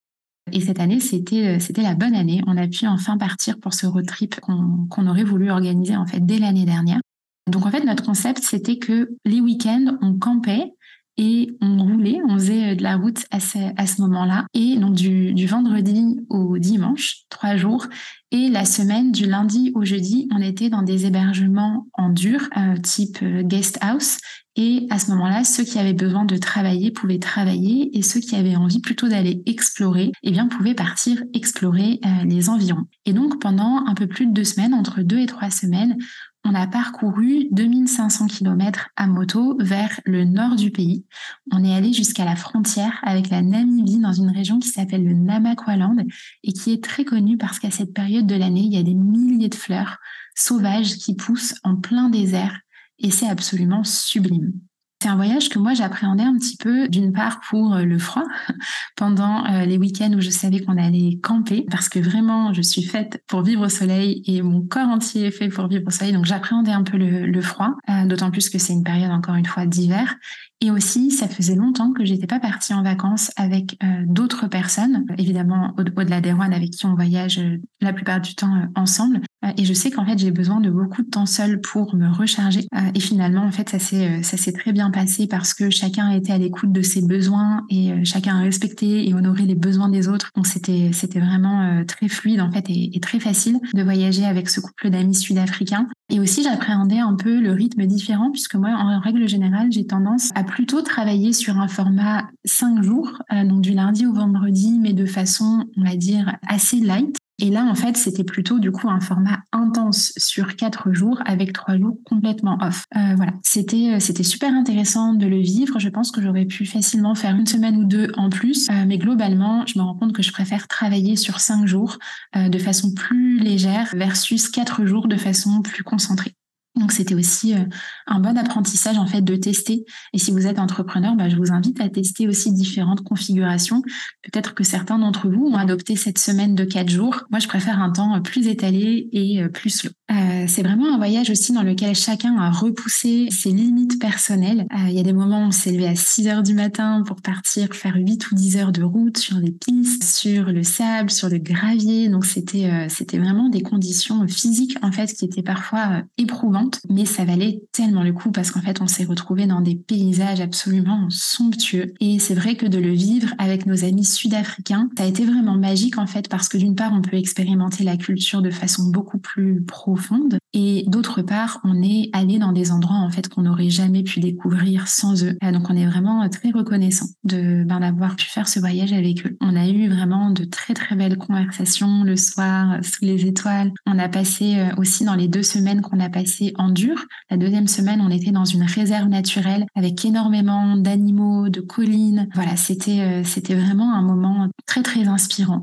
[0.52, 2.42] Et cette année, c'était euh, c'était la bonne année.
[2.48, 6.26] On a pu enfin partir pour ce road trip qu'on aurait voulu organiser en fait
[6.26, 7.00] dès l'année dernière.
[7.48, 10.74] Donc en fait, notre concept, c'était que les week-ends, on campait
[11.20, 14.46] et on roulait, on faisait euh, de la route à ce, à ce moment-là.
[14.54, 17.88] Et donc du, du, vendredi au dimanche, trois jours.
[18.32, 22.78] Et la semaine du lundi au jeudi, on était dans des hébergements en dur, euh,
[22.78, 24.18] type guest house.
[24.60, 28.36] Et à ce moment-là, ceux qui avaient besoin de travailler pouvaient travailler et ceux qui
[28.36, 32.88] avaient envie plutôt d'aller explorer, eh bien, pouvaient partir explorer euh, les environs.
[33.06, 35.98] Et donc, pendant un peu plus de deux semaines, entre deux et trois semaines,
[36.44, 41.06] on a parcouru 2500 km à moto vers le nord du pays.
[41.52, 45.14] On est allé jusqu'à la frontière avec la Namibie dans une région qui s'appelle le
[45.14, 45.98] Namakwaland
[46.44, 48.96] et qui est très connue parce qu'à cette période de l'année, il y a des
[48.96, 49.98] milliers de fleurs
[50.36, 52.58] sauvages qui poussent en plein désert
[53.00, 54.54] et c'est absolument sublime.
[55.02, 58.24] C'est un voyage que moi j'appréhendais un petit peu, d'une part pour euh, le froid,
[58.96, 62.82] pendant euh, les week-ends où je savais qu'on allait camper, parce que vraiment je suis
[62.82, 66.14] faite pour vivre au soleil et mon corps entier est fait pour vivre au soleil,
[66.14, 69.46] donc j'appréhendais un peu le, froid, euh, d'autant plus que c'est une période encore une
[69.46, 70.16] fois d'hiver.
[70.62, 75.74] Et aussi, ça faisait longtemps que j'étais pas partie en vacances avec d'autres personnes, évidemment
[75.78, 77.40] au-delà des rois avec qui on voyage
[77.80, 79.22] la plupart du temps ensemble.
[79.58, 82.66] et je sais qu'en fait j'ai besoin de beaucoup de temps seul pour me recharger.
[82.96, 86.34] et finalement, en fait, ça s'est ça s'est très bien passé parce que chacun était
[86.34, 90.08] à l'écoute de ses besoins et euh, chacun a respecté et honoré les besoins des
[90.08, 90.32] autres.
[90.36, 94.50] Donc c'était c'était vraiment euh, très fluide en fait et, très facile de voyager avec
[94.50, 95.88] ce couple d'amis sud-africains.
[96.10, 100.32] Et aussi j'appréhendais un peu le rythme différent puisque moi en règle générale j'ai tendance
[100.36, 104.94] à plutôt travailler sur un format cinq jours, euh, donc du lundi au vendredi, mais
[104.94, 107.16] de façon on va dire assez light.
[107.40, 111.54] Et là, en fait, c'était plutôt du coup un format intense sur quatre jours avec
[111.54, 112.86] trois jours complètement off.
[112.96, 115.78] Euh, voilà, c'était euh, c'était super intéressant de le vivre.
[115.78, 119.64] Je pense que j'aurais pu facilement faire une semaine ou deux en plus, mais globalement,
[119.68, 122.00] je me rends compte que je préfère travailler sur cinq jours
[122.36, 126.34] de façon plus légère versus quatre jours de façon plus concentrée.
[126.78, 127.64] Donc c'était aussi euh,
[128.06, 129.86] un bon apprentissage en fait de tester.
[130.14, 133.82] Et si vous êtes entrepreneur, bah, je vous invite à tester aussi différentes configurations.
[134.24, 137.24] Peut-être que certains d'entre vous ont adopté cette semaine de quatre jours.
[137.32, 139.92] Moi, je préfère un temps plus étalé et euh, plus slow.
[140.12, 144.66] Euh, c'est vraiment un voyage aussi dans lequel chacun a repoussé ses limites personnelles.
[144.88, 147.22] Il y a des moments où on s'est levé à 6 heures du matin pour
[147.22, 151.30] partir faire 8 ou 10 heures de route sur les pistes, sur le sable, sur
[151.30, 152.08] le gravier.
[152.08, 157.26] Donc c'était c'était vraiment des conditions physiques en fait qui étaient parfois éprouvantes mais ça
[157.26, 161.94] valait tellement le coup parce qu'en fait, on s'est retrouvé dans des paysages absolument somptueux.
[162.00, 165.58] Et c'est vrai que de le vivre avec nos amis sud-africains, ça a été vraiment
[165.58, 169.18] magique en fait parce que d'une part, on peut expérimenter la culture de façon beaucoup
[169.18, 173.70] plus profonde et d'autre part, on est allé dans des endroits en fait qu'on n'aurait
[173.70, 175.38] jamais pu découvrir sans eux.
[175.54, 179.38] Donc, on est vraiment très reconnaissant de ben, d'avoir pu faire ce voyage avec eux.
[179.40, 183.72] On a eu vraiment de très très belles conversations le soir sous les étoiles.
[183.86, 187.06] On a passé euh, aussi dans les deux semaines qu'on a passé en dur.
[187.30, 192.30] La deuxième semaine, on était dans une réserve naturelle avec énormément d'animaux, de collines.
[192.34, 195.62] Voilà, c'était euh, c'était vraiment un moment très très inspirant.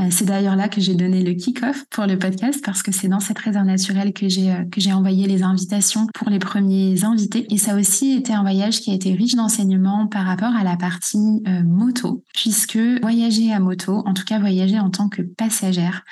[0.00, 3.08] Euh, c'est d'ailleurs là que j'ai donné le kick-off pour le podcast parce que c'est
[3.08, 7.46] dans cette réserve naturelle que j'ai que j'ai envoyé les invitations pour les premiers invités.
[7.52, 10.76] Et ça aussi été un voyage qui a été riche d'enseignements par rapport à la
[10.76, 16.04] partie moto, puisque voyager à moto, en tout cas voyager en tant que passagère,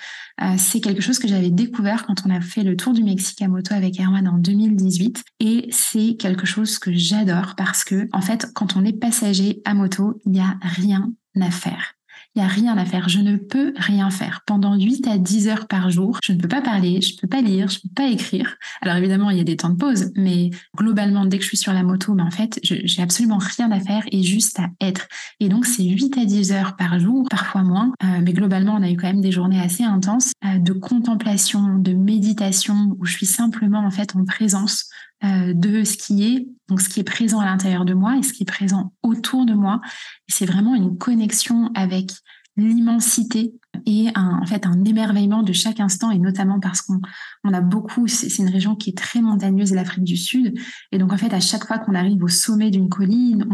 [0.57, 3.49] c'est quelque chose que j'avais découvert quand on a fait le tour du Mexique à
[3.49, 5.23] moto avec Erwan en 2018.
[5.41, 9.75] Et c'est quelque chose que j'adore parce que, en fait, quand on est passager à
[9.75, 11.95] moto, il n'y a rien à faire.
[12.37, 13.09] Il n'y a rien à faire.
[13.09, 14.43] Je ne peux rien faire.
[14.47, 17.27] Pendant 8 à 10 heures par jour, je ne peux pas parler, je ne peux
[17.27, 18.57] pas lire, je ne peux pas écrire.
[18.83, 21.57] Alors évidemment, il y a des temps de pause, mais globalement, dès que je suis
[21.57, 25.09] sur la moto, mais en fait, j'ai absolument rien à faire et juste à être.
[25.41, 27.93] Et donc, c'est 8 à 10 heures par jour, parfois moins.
[28.05, 31.79] Euh, mais globalement, on a eu quand même des journées assez intenses euh, de contemplation,
[31.79, 34.89] de méditation, où je suis simplement en fait en présence
[35.25, 38.23] euh, de ce qui est, donc ce qui est présent à l'intérieur de moi et
[38.23, 39.81] ce qui est présent autour de moi.
[40.29, 42.11] C'est vraiment une connexion avec
[42.57, 43.55] l'immensité
[43.87, 47.01] et un, en fait un émerveillement de chaque instant et notamment parce qu'on
[47.45, 50.59] on a beaucoup c'est une région qui est très montagneuse l'Afrique du Sud.
[50.93, 53.47] Et donc en fait à chaque fois qu'on arrive au sommet d'une colline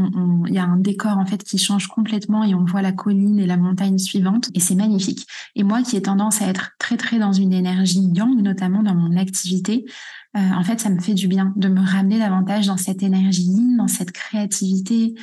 [0.48, 3.38] il y a un décor en fait qui change complètement et on voit la colline
[3.38, 4.50] et la montagne suivante.
[4.54, 5.26] Et c'est magnifique.
[5.54, 8.94] Et moi qui ai tendance à être très très dans une énergie yang notamment dans
[8.94, 9.84] mon activité
[10.36, 13.44] euh, en fait ça me fait du bien de me ramener davantage dans cette énergie
[13.44, 15.14] yin dans cette créativité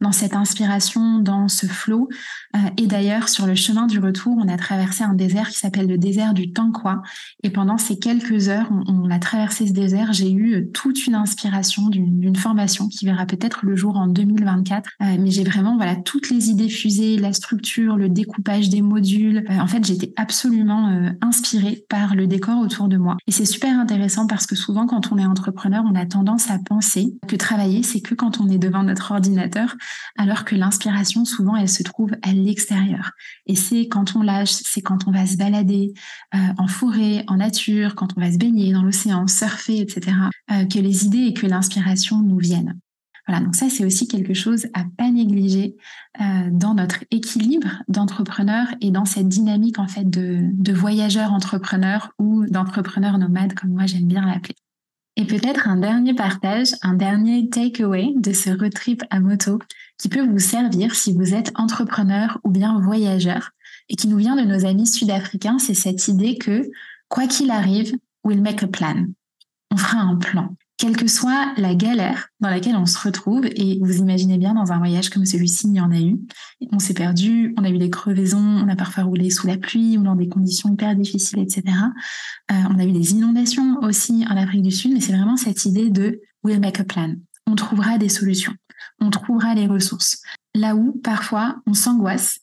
[0.00, 2.08] dans cette inspiration, dans ce flot.
[2.56, 5.86] Euh, et d'ailleurs, sur le chemin du retour, on a traversé un désert qui s'appelle
[5.86, 7.02] le désert du Tankwa.
[7.42, 11.14] Et pendant ces quelques heures, on, a traversé ce désert, j'ai eu euh, toute une
[11.14, 14.90] inspiration d'une formation qui verra peut-être le jour en 2024.
[15.02, 19.44] Euh, mais j'ai vraiment voilà toutes les idées fusées, la structure, le découpage des modules.
[19.48, 23.16] en fait, j'étais absolument inspirée par le décor autour de moi.
[23.26, 26.58] Et c'est super intéressant parce que souvent, quand on est entrepreneur, on a tendance à
[26.58, 29.76] penser que travailler, c'est que quand on est devant notre ordinateur
[30.16, 33.12] alors que l'inspiration, souvent, elle se trouve à l'extérieur.
[33.46, 35.92] Et c'est quand on lâche, c'est quand on va se balader
[36.34, 40.16] euh, en forêt, en nature, quand on va se baigner dans l'océan, surfer, etc.,
[40.50, 42.78] euh, que les idées et que l'inspiration nous viennent.
[43.28, 45.76] Voilà, donc ça, c'est aussi quelque chose à pas négliger
[46.18, 50.50] euh, dans notre équilibre d'entrepreneurs et dans cette dynamique en fait de,
[51.30, 54.56] entrepreneurs ou d'entrepreneurs nomades, comme moi j'aime bien l'appeler.
[55.18, 59.58] Et peut-être un dernier partage, un dernier takeaway de ce road trip à moto
[59.98, 63.50] qui peut vous servir si vous êtes entrepreneur ou bien voyageur
[63.88, 66.70] et qui nous vient de nos amis sud-africains, c'est cette idée que
[67.08, 69.06] quoi qu'il arrive, we'll make a plan.
[69.72, 73.80] On fera un plan quelle que soit la galère dans laquelle on se retrouve, et
[73.82, 76.20] vous imaginez bien dans un voyage comme celui-ci, il y en a eu.
[76.70, 79.98] On s'est perdu, on a eu des crevaisons, on a parfois roulé sous la pluie
[79.98, 81.62] ou dans des conditions hyper difficiles, etc.
[82.52, 85.64] Euh, on a eu des inondations aussi en Afrique du Sud, mais c'est vraiment cette
[85.64, 87.16] idée de we'll make a plan.
[87.48, 88.54] On trouvera des solutions,
[89.00, 90.22] on trouvera les ressources.
[90.54, 92.38] Là où parfois on s'angoisse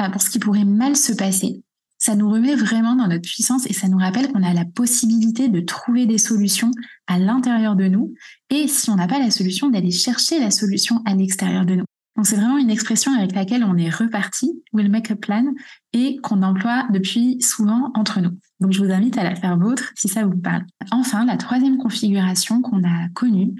[0.00, 1.64] euh, pour ce qui pourrait mal se passer,
[2.00, 5.48] ça nous remet vraiment dans notre puissance et ça nous rappelle qu'on a la possibilité
[5.48, 6.70] de trouver des solutions
[7.06, 8.14] à l'intérieur de nous
[8.48, 11.84] et si on n'a pas la solution, d'aller chercher la solution à l'extérieur de nous.
[12.16, 15.54] Donc c'est vraiment une expression avec laquelle on est reparti, we'll make a plan,
[15.92, 18.32] et qu'on emploie depuis souvent entre nous.
[18.60, 20.64] Donc je vous invite à la faire vôtre si ça vous parle.
[20.90, 23.54] Enfin, la troisième configuration qu'on a connue,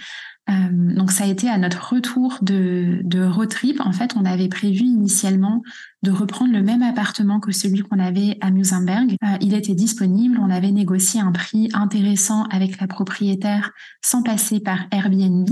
[0.50, 3.81] euh, donc ça a été à notre retour de, de road trip.
[3.81, 5.62] En fait, on avait prévu initialement
[6.03, 9.17] de reprendre le même appartement que celui qu'on avait à Musenberg.
[9.23, 14.61] Euh, il était disponible, on avait négocié un prix intéressant avec la propriétaire sans passer
[14.61, 15.49] par Airbnb.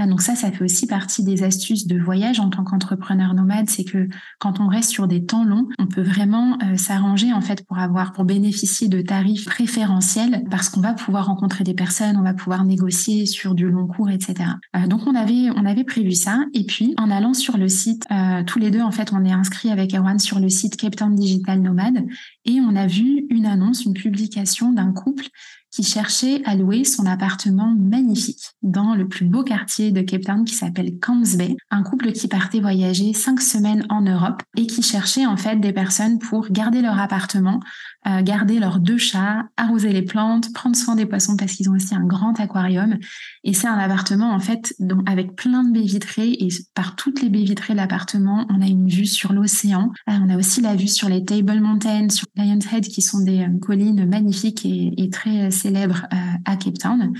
[0.00, 3.70] Euh, donc ça, ça fait aussi partie des astuces de voyage en tant qu'entrepreneur nomade,
[3.70, 7.40] c'est que quand on reste sur des temps longs, on peut vraiment euh, s'arranger en
[7.40, 12.16] fait pour avoir, pour bénéficier de tarifs préférentiels parce qu'on va pouvoir rencontrer des personnes,
[12.18, 14.50] on va pouvoir négocier sur du long cours, etc.
[14.88, 16.44] donc on avait, on avait prévu ça.
[16.52, 18.04] Et puis en allant sur le site,
[18.46, 19.85] tous les deux en fait, on est inscrit avec
[20.18, 22.06] sur le site Cape Town Digital Nomad
[22.44, 25.26] et on a vu une annonce, une publication d'un couple
[25.70, 30.44] qui cherchait à louer son appartement magnifique dans le plus beau quartier de Cape Town
[30.44, 31.56] qui s'appelle Camps Bay.
[31.70, 35.72] Un couple qui partait voyager cinq semaines en Europe et qui cherchait en fait des
[35.72, 37.60] personnes pour garder leur appartement,
[38.08, 41.74] euh, garder leurs deux chats, arroser les plantes, prendre soin des poissons parce qu'ils ont
[41.74, 42.98] aussi un grand aquarium.
[43.44, 47.22] Et c'est un appartement en fait donc avec plein de baies vitrées et par toutes
[47.22, 49.92] les baies vitrées de l'appartement, on a une vue sur l'océan.
[50.08, 53.20] Euh, on a aussi la vue sur les Table Mountains, sur Lion's Head qui sont
[53.20, 57.12] des euh, collines magnifiques et, très célèbre euh, à Cape Town.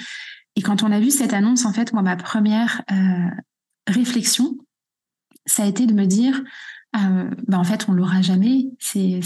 [0.57, 2.83] Et quand on a vu cette annonce, en fait, moi, ma première
[3.87, 4.57] réflexion,
[5.45, 6.43] ça a été de me dire,
[6.97, 8.67] euh, bah, en fait, on l'aura jamais.
[8.79, 9.21] C'est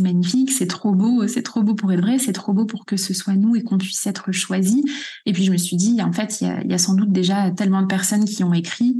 [0.00, 2.96] magnifique, c'est trop beau, c'est trop beau pour être vrai, c'est trop beau pour que
[2.96, 4.84] ce soit nous et qu'on puisse être choisi.
[5.26, 7.82] Et puis je me suis dit, en fait, il y a, sans doute déjà tellement
[7.82, 8.98] de personnes qui ont écrit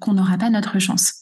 [0.00, 1.20] qu'on n'aura pas notre chance.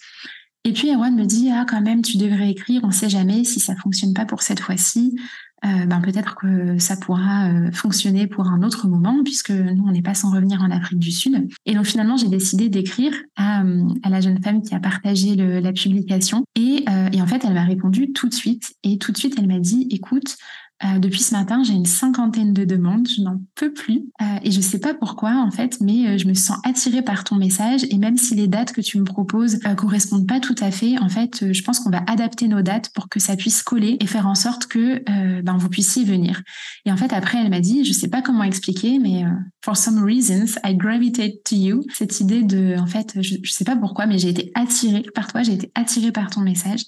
[0.64, 3.44] Et puis Erwan me dit, ah quand même, tu devrais écrire, on ne sait jamais
[3.44, 5.16] si ça fonctionne pas pour cette fois-ci.
[5.62, 10.14] Ben peut-être que ça pourra fonctionner pour un autre moment, puisque nous, on n'est pas
[10.14, 11.48] sans revenir en Afrique du Sud.
[11.66, 13.62] Et donc finalement, j'ai décidé d'écrire à,
[14.02, 16.44] à, la jeune femme qui a partagé le, la publication.
[16.56, 18.74] Et, et en fait, elle m'a répondu tout de suite.
[18.82, 20.36] Et tout de suite, elle m'a dit, écoute,
[20.84, 24.50] euh, depuis ce matin, j'ai une cinquantaine de demandes, je n'en peux plus euh, et
[24.50, 27.84] je sais pas pourquoi en fait, mais euh, je me sens attirée par ton message
[27.90, 31.08] et même si les dates que tu me proposes correspondent pas tout à fait, en
[31.08, 34.26] fait, je pense qu'on va adapter nos dates pour que ça puisse coller et faire
[34.26, 35.02] en sorte que
[35.40, 36.42] ben, vous puissiez venir.
[36.84, 39.24] Et en fait, après, elle m'a dit, je sais pas comment expliquer, mais
[39.64, 41.84] for some reasons, I gravitate to you.
[41.92, 45.28] Cette idée de, en fait, je, je sais pas pourquoi, mais j'ai été attirée par
[45.28, 46.82] toi, j'ai été attirée par ton message.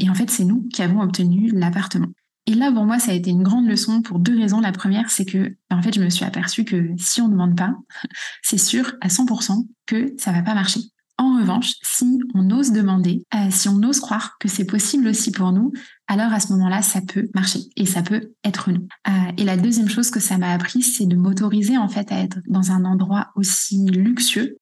[0.00, 2.08] Et en fait, c'est nous qui avons obtenu l'appartement.
[2.48, 4.58] Et là, pour moi, ça a été une grande leçon pour deux raisons.
[4.60, 7.54] La première, c'est que, en fait, je me suis aperçue que si on ne demande
[7.54, 7.74] pas,
[8.42, 10.80] c'est sûr à 100% que ça va pas marcher.
[11.18, 15.30] En revanche, si on ose demander, euh, si on ose croire que c'est possible aussi
[15.30, 15.72] pour nous,
[16.06, 18.88] alors à ce moment-là, ça peut marcher et ça peut être nous.
[19.08, 22.18] Euh, et la deuxième chose que ça m'a appris, c'est de m'autoriser en fait à
[22.18, 24.56] être dans un endroit aussi luxueux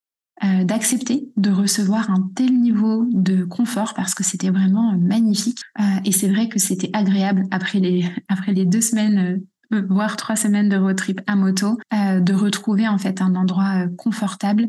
[0.45, 5.61] euh, d'accepter de recevoir un tel niveau de confort parce que c'était vraiment magnifique.
[5.81, 9.41] Euh, et c'est vrai que c'était agréable après les, après les deux semaines,
[9.73, 13.89] euh, voire trois semaines de road trip à moto, de retrouver en fait un endroit
[13.97, 14.69] confortable.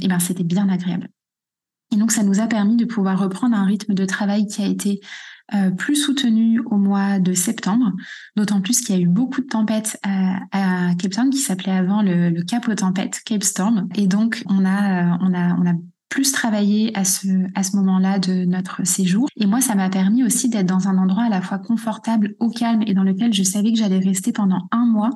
[0.00, 1.08] et ben c'était bien agréable.
[1.92, 4.66] Et donc ça nous a permis de pouvoir reprendre un rythme de travail qui a
[4.66, 5.00] été
[5.54, 7.92] euh, plus soutenu au mois de septembre,
[8.36, 12.02] d'autant plus qu'il y a eu beaucoup de tempêtes à, Cape Town qui s'appelait avant
[12.02, 13.88] le, Cap aux tempêtes, Cape Storm.
[13.94, 15.74] Et donc on a, euh, on a, on a
[16.08, 19.28] plus travaillé à ce, à ce moment-là de notre séjour.
[19.36, 22.48] Et moi, ça m'a permis aussi d'être dans un endroit à la fois confortable, au
[22.48, 25.10] calme et dans lequel je savais que j'allais rester pendant un mois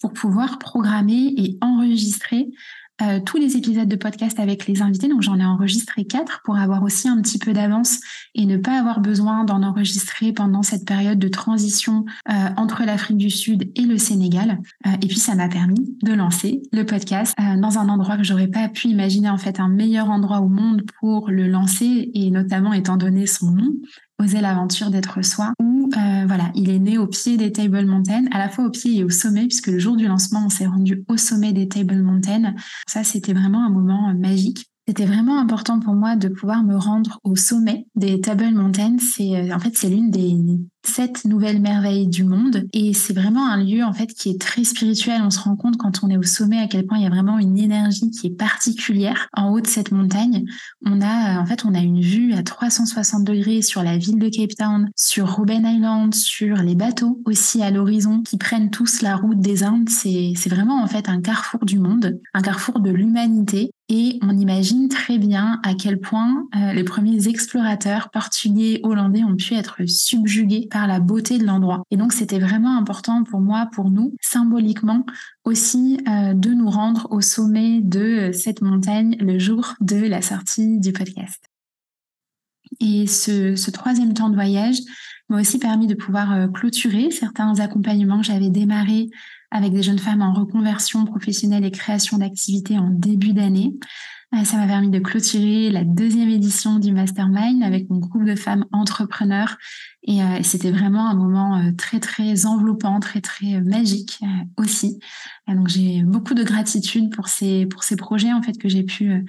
[0.00, 2.48] pour pouvoir programmer et enregistrer
[3.02, 5.08] euh, tous les épisodes de podcast avec les invités.
[5.08, 8.00] Donc j'en ai enregistré quatre pour avoir aussi un petit peu d'avance
[8.34, 13.16] et ne pas avoir besoin d'en enregistrer pendant cette période de transition euh, entre l'Afrique
[13.16, 14.58] du Sud et le Sénégal.
[14.86, 18.48] Euh, et puis ça m'a permis de lancer le podcast dans un endroit que j'aurais
[18.48, 22.72] pas pu imaginer en fait un meilleur endroit au monde pour le lancer et notamment
[22.72, 23.72] étant donné son nom
[24.20, 28.26] oser l'aventure d'être soi, où euh, voilà, il est né au pied des Table Mountain,
[28.32, 30.66] à la fois au pied et au sommet, puisque le jour du lancement, on s'est
[30.66, 32.54] rendu au sommet des Table Mountain.
[32.86, 34.66] Ça, c'était vraiment un moment euh, magique.
[34.86, 38.96] C'était vraiment important pour moi de pouvoir me rendre au sommet des Table Mountain.
[38.98, 40.36] C'est euh, en fait c'est l'une des
[40.84, 44.64] sept nouvelles merveilles du monde et c'est vraiment un lieu en fait qui est très
[44.64, 45.20] spirituel.
[45.24, 47.10] On se rend compte quand on est au sommet à quel point il y a
[47.10, 50.44] vraiment une énergie qui est particulière en haut de cette montagne.
[50.84, 54.28] On a en fait on a une vue à 360 degrés sur la ville de
[54.28, 59.16] Cape Town, sur Robben Island, sur les bateaux aussi à l'horizon qui prennent tous la
[59.16, 59.88] route des Indes.
[59.88, 64.38] C'est c'est vraiment en fait un carrefour du monde, un carrefour de l'humanité et on
[64.38, 69.84] imagine très bien à quel point euh, les premiers explorateurs portugais, hollandais ont pu être
[69.84, 71.82] subjugués par la beauté de l'endroit.
[71.90, 75.04] Et donc c'était vraiment important pour moi, pour nous, symboliquement
[75.44, 80.78] aussi, euh, de nous rendre au sommet de cette montagne le jour de la sortie
[80.78, 81.44] du podcast.
[82.80, 84.78] Et ce, ce troisième temps de voyage
[85.28, 89.08] m'a aussi permis de pouvoir euh, clôturer certains accompagnements que j'avais démarrés
[89.50, 93.74] avec des jeunes femmes en reconversion professionnelle et création d'activités en début d'année.
[94.32, 98.36] Euh, ça m'a permis de clôturer la deuxième édition du Mastermind avec mon groupe de
[98.36, 99.56] femmes entrepreneurs.
[100.04, 104.20] Et, euh, c'était vraiment un moment euh, très, très enveloppant, très, très magique
[104.56, 105.00] aussi.
[105.48, 109.24] donc, j'ai beaucoup de gratitude pour ces, pour ces projets, en fait, que j'ai pu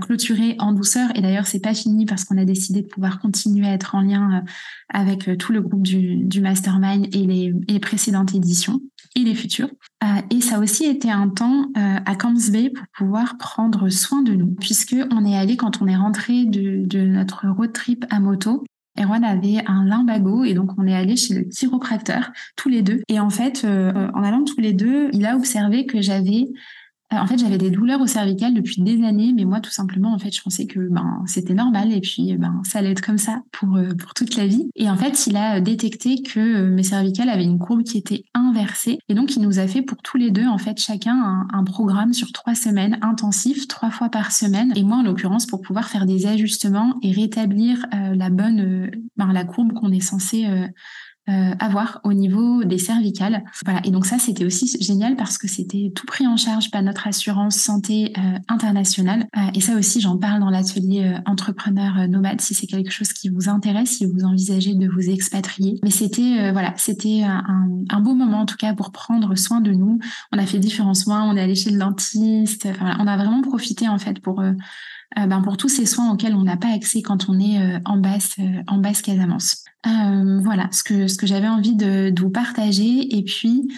[0.00, 1.10] clôturer en douceur.
[1.16, 4.00] Et d'ailleurs, c'est pas fini parce qu'on a décidé de pouvoir continuer à être en
[4.00, 4.44] lien
[4.88, 8.80] avec tout le groupe du, du Mastermind et les, et les précédentes éditions
[9.14, 9.70] et les futurs.
[10.04, 13.88] Euh, et ça a aussi été un temps euh, à Camps Bay pour pouvoir prendre
[13.88, 18.04] soin de nous, puisque on est allé quand on est rentré de, notre road trip
[18.10, 18.64] à moto.
[18.98, 23.00] Erwan avait un limbago et donc on est allé chez le chiropracteur tous les deux.
[23.08, 26.48] Et en fait, euh, en allant tous les deux, il a observé que j'avais
[27.10, 30.18] en fait, j'avais des douleurs au cervical depuis des années, mais moi, tout simplement, en
[30.18, 33.42] fait, je pensais que ben c'était normal et puis ben ça allait être comme ça
[33.50, 34.68] pour euh, pour toute la vie.
[34.76, 38.24] Et en fait, il a détecté que euh, mes cervicales avaient une courbe qui était
[38.34, 41.64] inversée et donc il nous a fait pour tous les deux en fait chacun un,
[41.64, 44.72] programme sur trois semaines intensif, trois fois par semaine.
[44.76, 49.44] Et moi, en l'occurrence, pour pouvoir faire des ajustements et rétablir la bonne ben, la
[49.44, 50.66] courbe qu'on est censé euh,
[51.58, 53.44] avoir au niveau des cervicales.
[53.64, 53.80] Voilà.
[53.84, 57.06] Et donc ça, c'était aussi génial parce que c'était tout pris en charge par notre
[57.06, 59.26] assurance santé euh, internationale.
[59.36, 63.28] Euh, et ça aussi, j'en parle dans l'atelier entrepreneur nomade si c'est quelque chose qui
[63.28, 65.78] vous intéresse, si vous envisagez de vous expatrier.
[65.82, 67.44] Mais c'était voilà, c'était un,
[67.90, 69.98] un, beau moment en tout cas pour prendre soin de nous.
[70.32, 72.66] On a fait différents soins, on est allé chez le dentiste.
[72.66, 74.42] Enfin, on a vraiment profité en fait pour
[75.16, 78.36] ben pour tous ces soins auxquels on n'a pas accès quand on est en basse
[78.66, 79.64] en basse Casamance.
[79.84, 83.68] voilà ce que ce que j'avais envie de, de, vous partager et puis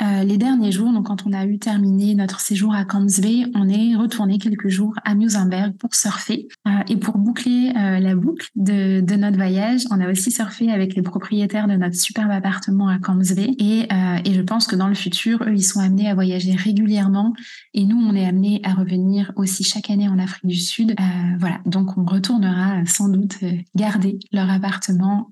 [0.00, 3.68] euh, les derniers jours, donc quand on a eu terminé notre séjour à Bay, on
[3.68, 6.46] est retourné quelques jours à Musenberg pour surfer.
[6.66, 10.70] Euh, et pour boucler euh, la boucle de, de, notre voyage, on a aussi surfé
[10.70, 13.56] avec les propriétaires de notre superbe appartement à Bay.
[13.58, 13.88] Et,
[14.24, 17.32] et je pense que dans le futur, eux, ils sont amenés à voyager régulièrement.
[17.74, 20.94] Et nous, on est amenés à revenir aussi chaque année en Afrique du Sud.
[21.38, 23.36] voilà, donc on retournera sans doute
[23.74, 25.30] garder leur appartement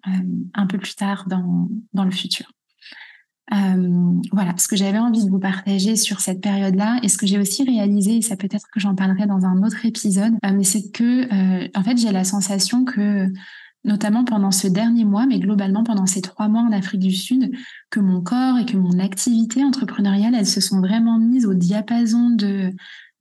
[0.55, 2.47] un peu plus tard dans, dans le futur.
[3.53, 7.27] Euh, voilà ce que j'avais envie de vous partager sur cette période-là et ce que
[7.27, 10.65] j'ai aussi réalisé, et ça peut-être que j'en parlerai dans un autre épisode, euh, mais
[10.65, 13.29] c'est que euh, en fait j'ai la sensation que
[13.85, 17.53] notamment pendant ce dernier mois, mais globalement pendant ces trois mois en Afrique du Sud,
[17.89, 22.31] que mon corps et que mon activité entrepreneuriale, elles se sont vraiment mises au diapason
[22.31, 22.73] de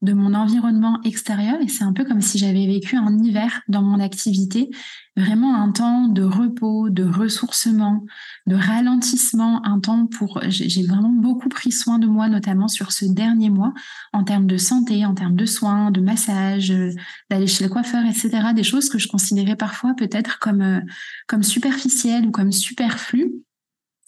[0.02, 3.80] de mon environnement extérieur et c'est un peu comme si j'avais vécu un hiver dans
[3.80, 4.68] mon activité,
[5.16, 8.04] vraiment un temps de repos, de ressourcement,
[8.46, 13.06] de ralentissement, un temps pour j'ai vraiment beaucoup pris soin de moi notamment sur ce
[13.06, 13.72] dernier mois
[14.12, 16.90] en termes de santé, en termes de soins, de massage, euh,
[17.30, 18.52] d'aller chez le coiffeur, etc.
[18.54, 20.80] Des choses que je considérais parfois peut-être comme euh,
[21.26, 23.32] comme superficielles ou comme superflues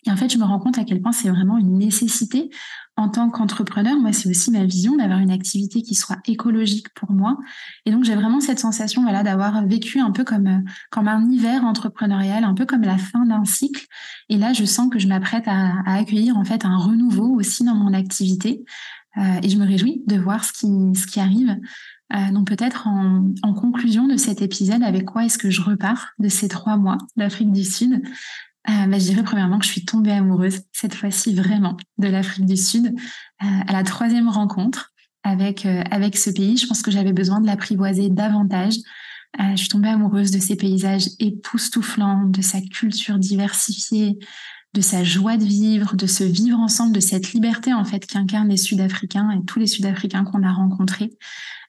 [0.07, 2.51] et en fait, je me rends compte à quel point c'est vraiment une nécessité
[2.99, 3.97] en tant qu'entrepreneur.
[3.97, 7.39] Moi, c'est aussi ma vision d'avoir une activité qui soit écologique pour moi.
[7.87, 11.65] Et donc, j'ai vraiment cette sensation, voilà, d'avoir vécu un peu comme, comme un hiver
[11.65, 13.87] entrepreneurial, un peu comme la fin d'un cycle.
[14.29, 17.77] Et là, je sens que je m'apprête à, accueillir, en fait, un renouveau aussi dans
[17.77, 18.65] mon activité.
[19.17, 20.67] Euh, et je me réjouis de voir ce qui,
[21.01, 21.57] ce qui arrive.
[22.15, 26.29] Euh, donc peut-être en, conclusion de cet épisode, avec quoi est-ce que je repars de
[26.29, 28.03] ces trois mois d'Afrique du Sud?
[28.69, 32.45] Euh, bah, je dirais premièrement que je suis tombée amoureuse, cette fois-ci vraiment, de l'Afrique
[32.45, 32.87] du Sud.
[33.43, 34.93] Euh, à la troisième rencontre
[35.23, 38.75] avec, euh, avec ce pays, je pense que j'avais besoin de l'apprivoiser davantage.
[39.39, 44.19] je suis tombée amoureuse de ses paysages époustouflants, de sa culture diversifiée,
[44.75, 48.49] de sa joie de vivre, de se vivre ensemble, de cette liberté en fait qu'incarnent
[48.49, 51.11] les Sud-Africains et tous les Sud-Africains qu'on a rencontrés.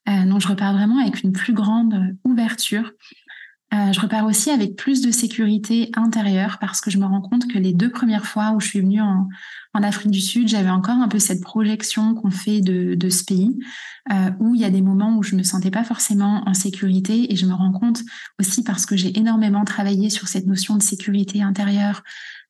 [0.07, 2.91] donc je repars vraiment avec une plus grande ouverture,
[3.71, 7.47] euh, je repars aussi avec plus de sécurité intérieure parce que je me rends compte
[7.47, 9.27] que les deux premières fois où je suis venue en,
[9.81, 13.57] Afrique du Sud, j'avais encore un peu cette projection qu'on fait de, de, ce pays,
[14.11, 17.31] euh, où il y a des moments où je me sentais pas forcément en sécurité
[17.31, 18.01] et je me rends compte
[18.41, 22.03] aussi parce que j'ai énormément travaillé sur cette notion de sécurité intérieure,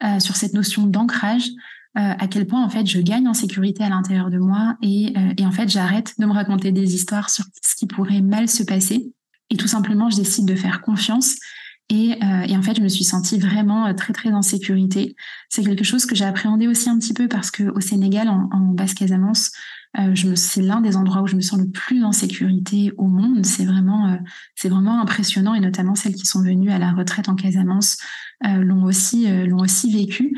[0.04, 1.50] euh, sur cette notion d'ancrage,
[1.98, 5.14] euh, à quel point en fait je gagne en sécurité à l'intérieur de moi et
[5.46, 9.14] en fait j'arrête de me raconter des histoires sur ce qui pourrait mal se passer
[9.50, 11.36] et tout simplement, je décide de faire confiance.
[11.92, 15.16] Et, euh, et, en fait, je me suis sentie vraiment euh, très très en sécurité.
[15.50, 18.48] C'est quelque chose que j'ai appréhendé aussi un petit peu parce que au Sénégal, en,
[18.52, 19.52] en basse Casamance,
[19.98, 23.44] euh, c'est l'un des endroits où je me sens le plus en sécurité au monde.
[23.46, 24.18] C'est vraiment euh,
[24.56, 27.98] c'est vraiment impressionnant et notamment celles qui sont venues à la retraite en Casamance
[28.46, 30.38] euh, l'ont aussi l'ont aussi vécu.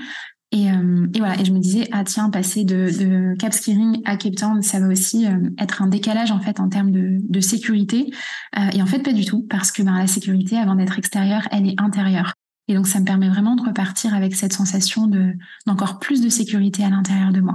[0.51, 4.01] Et, euh, et, voilà, et je me disais, ah tiens, passer de, de Cap Skiring
[4.03, 7.19] à Cape Town, ça va aussi euh, être un décalage en fait en termes de,
[7.21, 8.11] de sécurité.
[8.59, 11.47] Euh, et en fait, pas du tout, parce que ben, la sécurité, avant d'être extérieure,
[11.51, 12.33] elle est intérieure.
[12.67, 15.33] Et donc, ça me permet vraiment de repartir avec cette sensation de
[15.65, 17.53] d'encore plus de sécurité à l'intérieur de moi.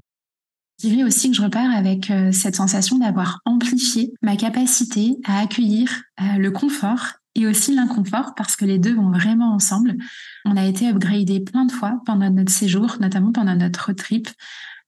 [0.82, 6.02] Je dirais aussi que je repars avec cette sensation d'avoir amplifié ma capacité à accueillir
[6.18, 9.96] le confort et aussi l'inconfort parce que les deux vont vraiment ensemble.
[10.44, 14.28] On a été upgradé plein de fois pendant notre séjour, notamment pendant notre trip.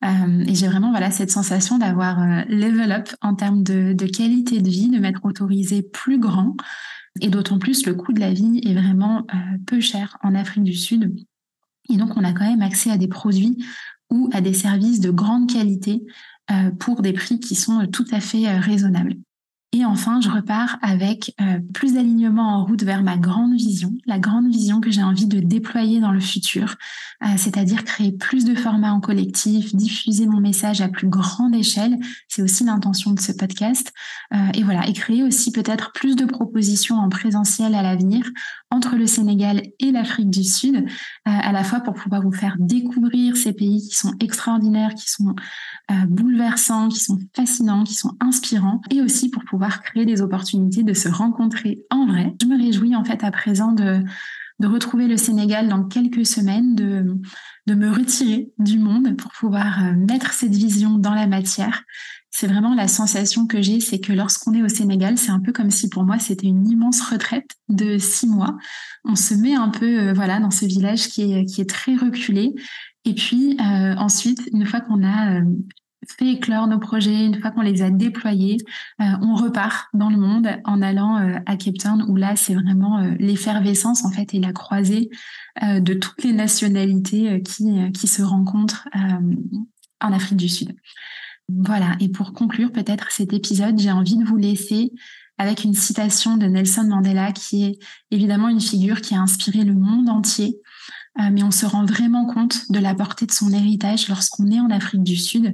[0.05, 4.61] Euh, et j'ai vraiment voilà cette sensation d'avoir euh, level up en termes de, qualité
[4.61, 6.57] de vie, de m'être autorisé plus grand.
[7.21, 10.65] Et d'autant plus, le coût de la vie est vraiment euh, peu cher en Afrique
[10.65, 11.15] du Sud.
[11.91, 13.63] Et donc, on a quand même accès à des produits
[14.11, 16.03] ou à des services de grande qualité
[16.79, 19.17] pour des prix qui sont tout à fait raisonnables.
[19.73, 24.19] Et enfin, je repars avec euh, plus d'alignement en route vers ma grande vision, la
[24.19, 26.77] grande vision que j'ai envie de déployer dans le futur,
[27.23, 31.99] euh, c'est-à-dire créer plus de formats en collectif, diffuser mon message à plus grande échelle.
[32.29, 33.93] C'est aussi l'intention de ce podcast.
[34.33, 38.25] Euh, et voilà, et créer aussi peut-être plus de propositions en présentiel à l'avenir
[38.71, 40.87] entre le Sénégal et l'Afrique du Sud,
[41.25, 45.35] à la fois pour pouvoir vous faire découvrir ces pays qui sont extraordinaires, qui sont
[46.09, 50.93] bouleversants, qui sont fascinants, qui sont inspirants, et aussi pour pouvoir créer des opportunités de
[50.93, 52.35] se rencontrer en vrai.
[52.43, 54.03] Je me réjouis en fait à présent de,
[54.63, 57.07] retrouver le Sénégal dans quelques semaines, de,
[57.69, 61.85] de me retirer du monde pour pouvoir euh, mettre cette vision dans la matière.
[62.31, 65.53] C'est vraiment la sensation que j'ai, c'est que lorsqu'on est au Sénégal, c'est un peu
[65.53, 68.57] comme si pour moi c'était une immense retraite de six mois.
[69.05, 71.95] On se met un peu euh, voilà dans ce village qui est, qui est très
[71.97, 72.55] reculé.
[73.05, 75.41] Et puis euh, ensuite, une fois qu'on a
[76.17, 78.59] fait éclore nos projets, une fois qu'on les a déployés,
[79.01, 82.55] euh, on repart dans le monde en allant euh, à Cape Town où là c'est
[82.55, 85.11] vraiment euh, l'effervescence en fait et la croisée
[85.61, 88.89] de toutes les nationalités qui, qui se rencontrent
[90.01, 90.73] en Afrique du Sud.
[91.49, 94.93] Voilà, et pour conclure peut-être cet épisode, j'ai envie de vous laisser
[95.39, 97.79] avec une citation de Nelson Mandela qui est
[98.11, 100.61] évidemment une figure qui a inspiré le monde entier
[101.33, 104.71] mais on se rend vraiment compte de la portée de son héritage lorsqu'on est en
[104.71, 105.53] Afrique du Sud.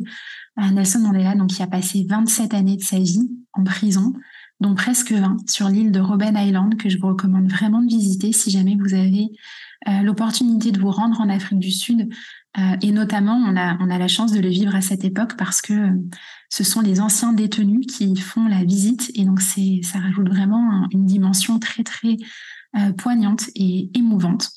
[0.56, 4.12] Nelson Mandela, donc, qui a passé 27 années de sa vie en prison,
[4.60, 8.32] dont presque 20 sur l'île de Robben Island, que je vous recommande vraiment de visiter
[8.32, 9.30] si jamais vous avez
[9.88, 12.08] euh, l'opportunité de vous rendre en Afrique du Sud.
[12.58, 15.36] Euh, et notamment, on a, on a la chance de le vivre à cette époque
[15.36, 15.90] parce que euh,
[16.48, 19.10] ce sont les anciens détenus qui font la visite.
[19.14, 22.16] Et donc, c'est, ça rajoute vraiment une dimension très, très
[22.96, 24.50] poignante et émouvante.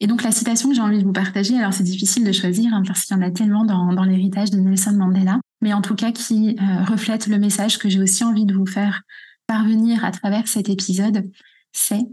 [0.00, 2.72] Et donc la citation que j'ai envie de vous partager, alors c'est difficile de choisir
[2.72, 5.82] hein, parce qu'il y en a tellement dans, dans l'héritage de Nelson Mandela, mais en
[5.82, 9.02] tout cas qui euh, reflète le message que j'ai aussi envie de vous faire
[9.46, 11.30] parvenir à travers cet épisode,
[11.72, 12.06] c'est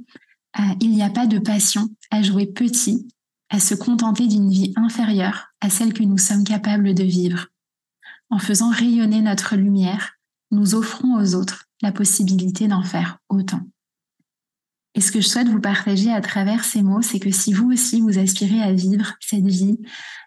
[0.59, 3.07] euh, il n'y a pas de passion à jouer petit,
[3.49, 7.47] à se contenter d'une vie inférieure à celle que nous sommes capables de vivre.
[8.29, 10.17] En faisant rayonner notre lumière,
[10.51, 13.61] nous offrons aux autres la possibilité d'en faire autant.
[14.95, 17.71] Et ce que je souhaite vous partager à travers ces mots, c'est que si vous
[17.71, 19.77] aussi vous aspirez à vivre cette vie,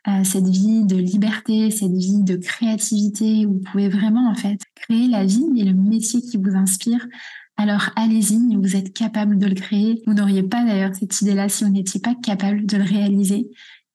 [0.06, 5.08] euh, cette vie de liberté, cette vie de créativité, vous pouvez vraiment en fait créer
[5.08, 7.04] la vie et le métier qui vous inspire,
[7.60, 10.02] alors allez-y, vous êtes capable de le créer.
[10.06, 13.50] Vous n'auriez pas d'ailleurs cette idée-là si vous n'étiez pas capable de le réaliser.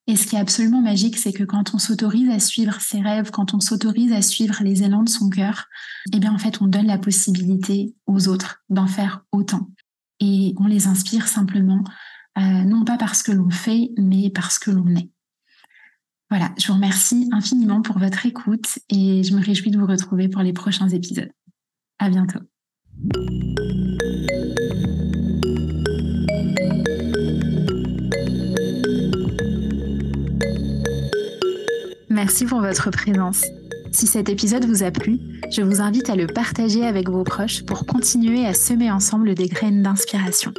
[0.06, 3.32] Et ce qui est absolument magique, c'est que quand on s'autorise à suivre ses rêves,
[3.32, 5.66] quand on s'autorise à suivre les élans de son cœur,
[6.14, 9.72] eh bien en fait, on donne la possibilité aux autres d'en faire autant
[10.20, 11.84] et on les inspire simplement,
[12.38, 15.10] euh, non pas parce que l'on fait, mais parce que l'on est.
[16.30, 20.30] Voilà, je vous remercie infiniment pour votre écoute et je me réjouis de vous retrouver
[20.30, 21.32] pour les prochains épisodes.
[21.98, 22.42] À bientôt.
[32.10, 33.44] Merci pour votre présence.
[33.92, 35.20] Si cet épisode vous a plu,
[35.52, 39.48] je vous invite à le partager avec vos proches pour continuer à semer ensemble des
[39.48, 40.52] graines d'inspiration.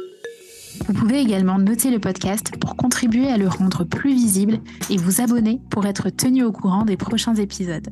[0.87, 4.59] Vous pouvez également noter le podcast pour contribuer à le rendre plus visible
[4.89, 7.89] et vous abonner pour être tenu au courant des prochains épisodes.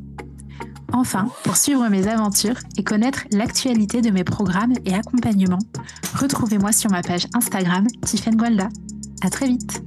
[0.93, 5.59] Enfin, pour suivre mes aventures et connaître l'actualité de mes programmes et accompagnements,
[6.15, 8.69] retrouvez-moi sur ma page Instagram Tiffen Golda.
[9.21, 9.81] À très vite!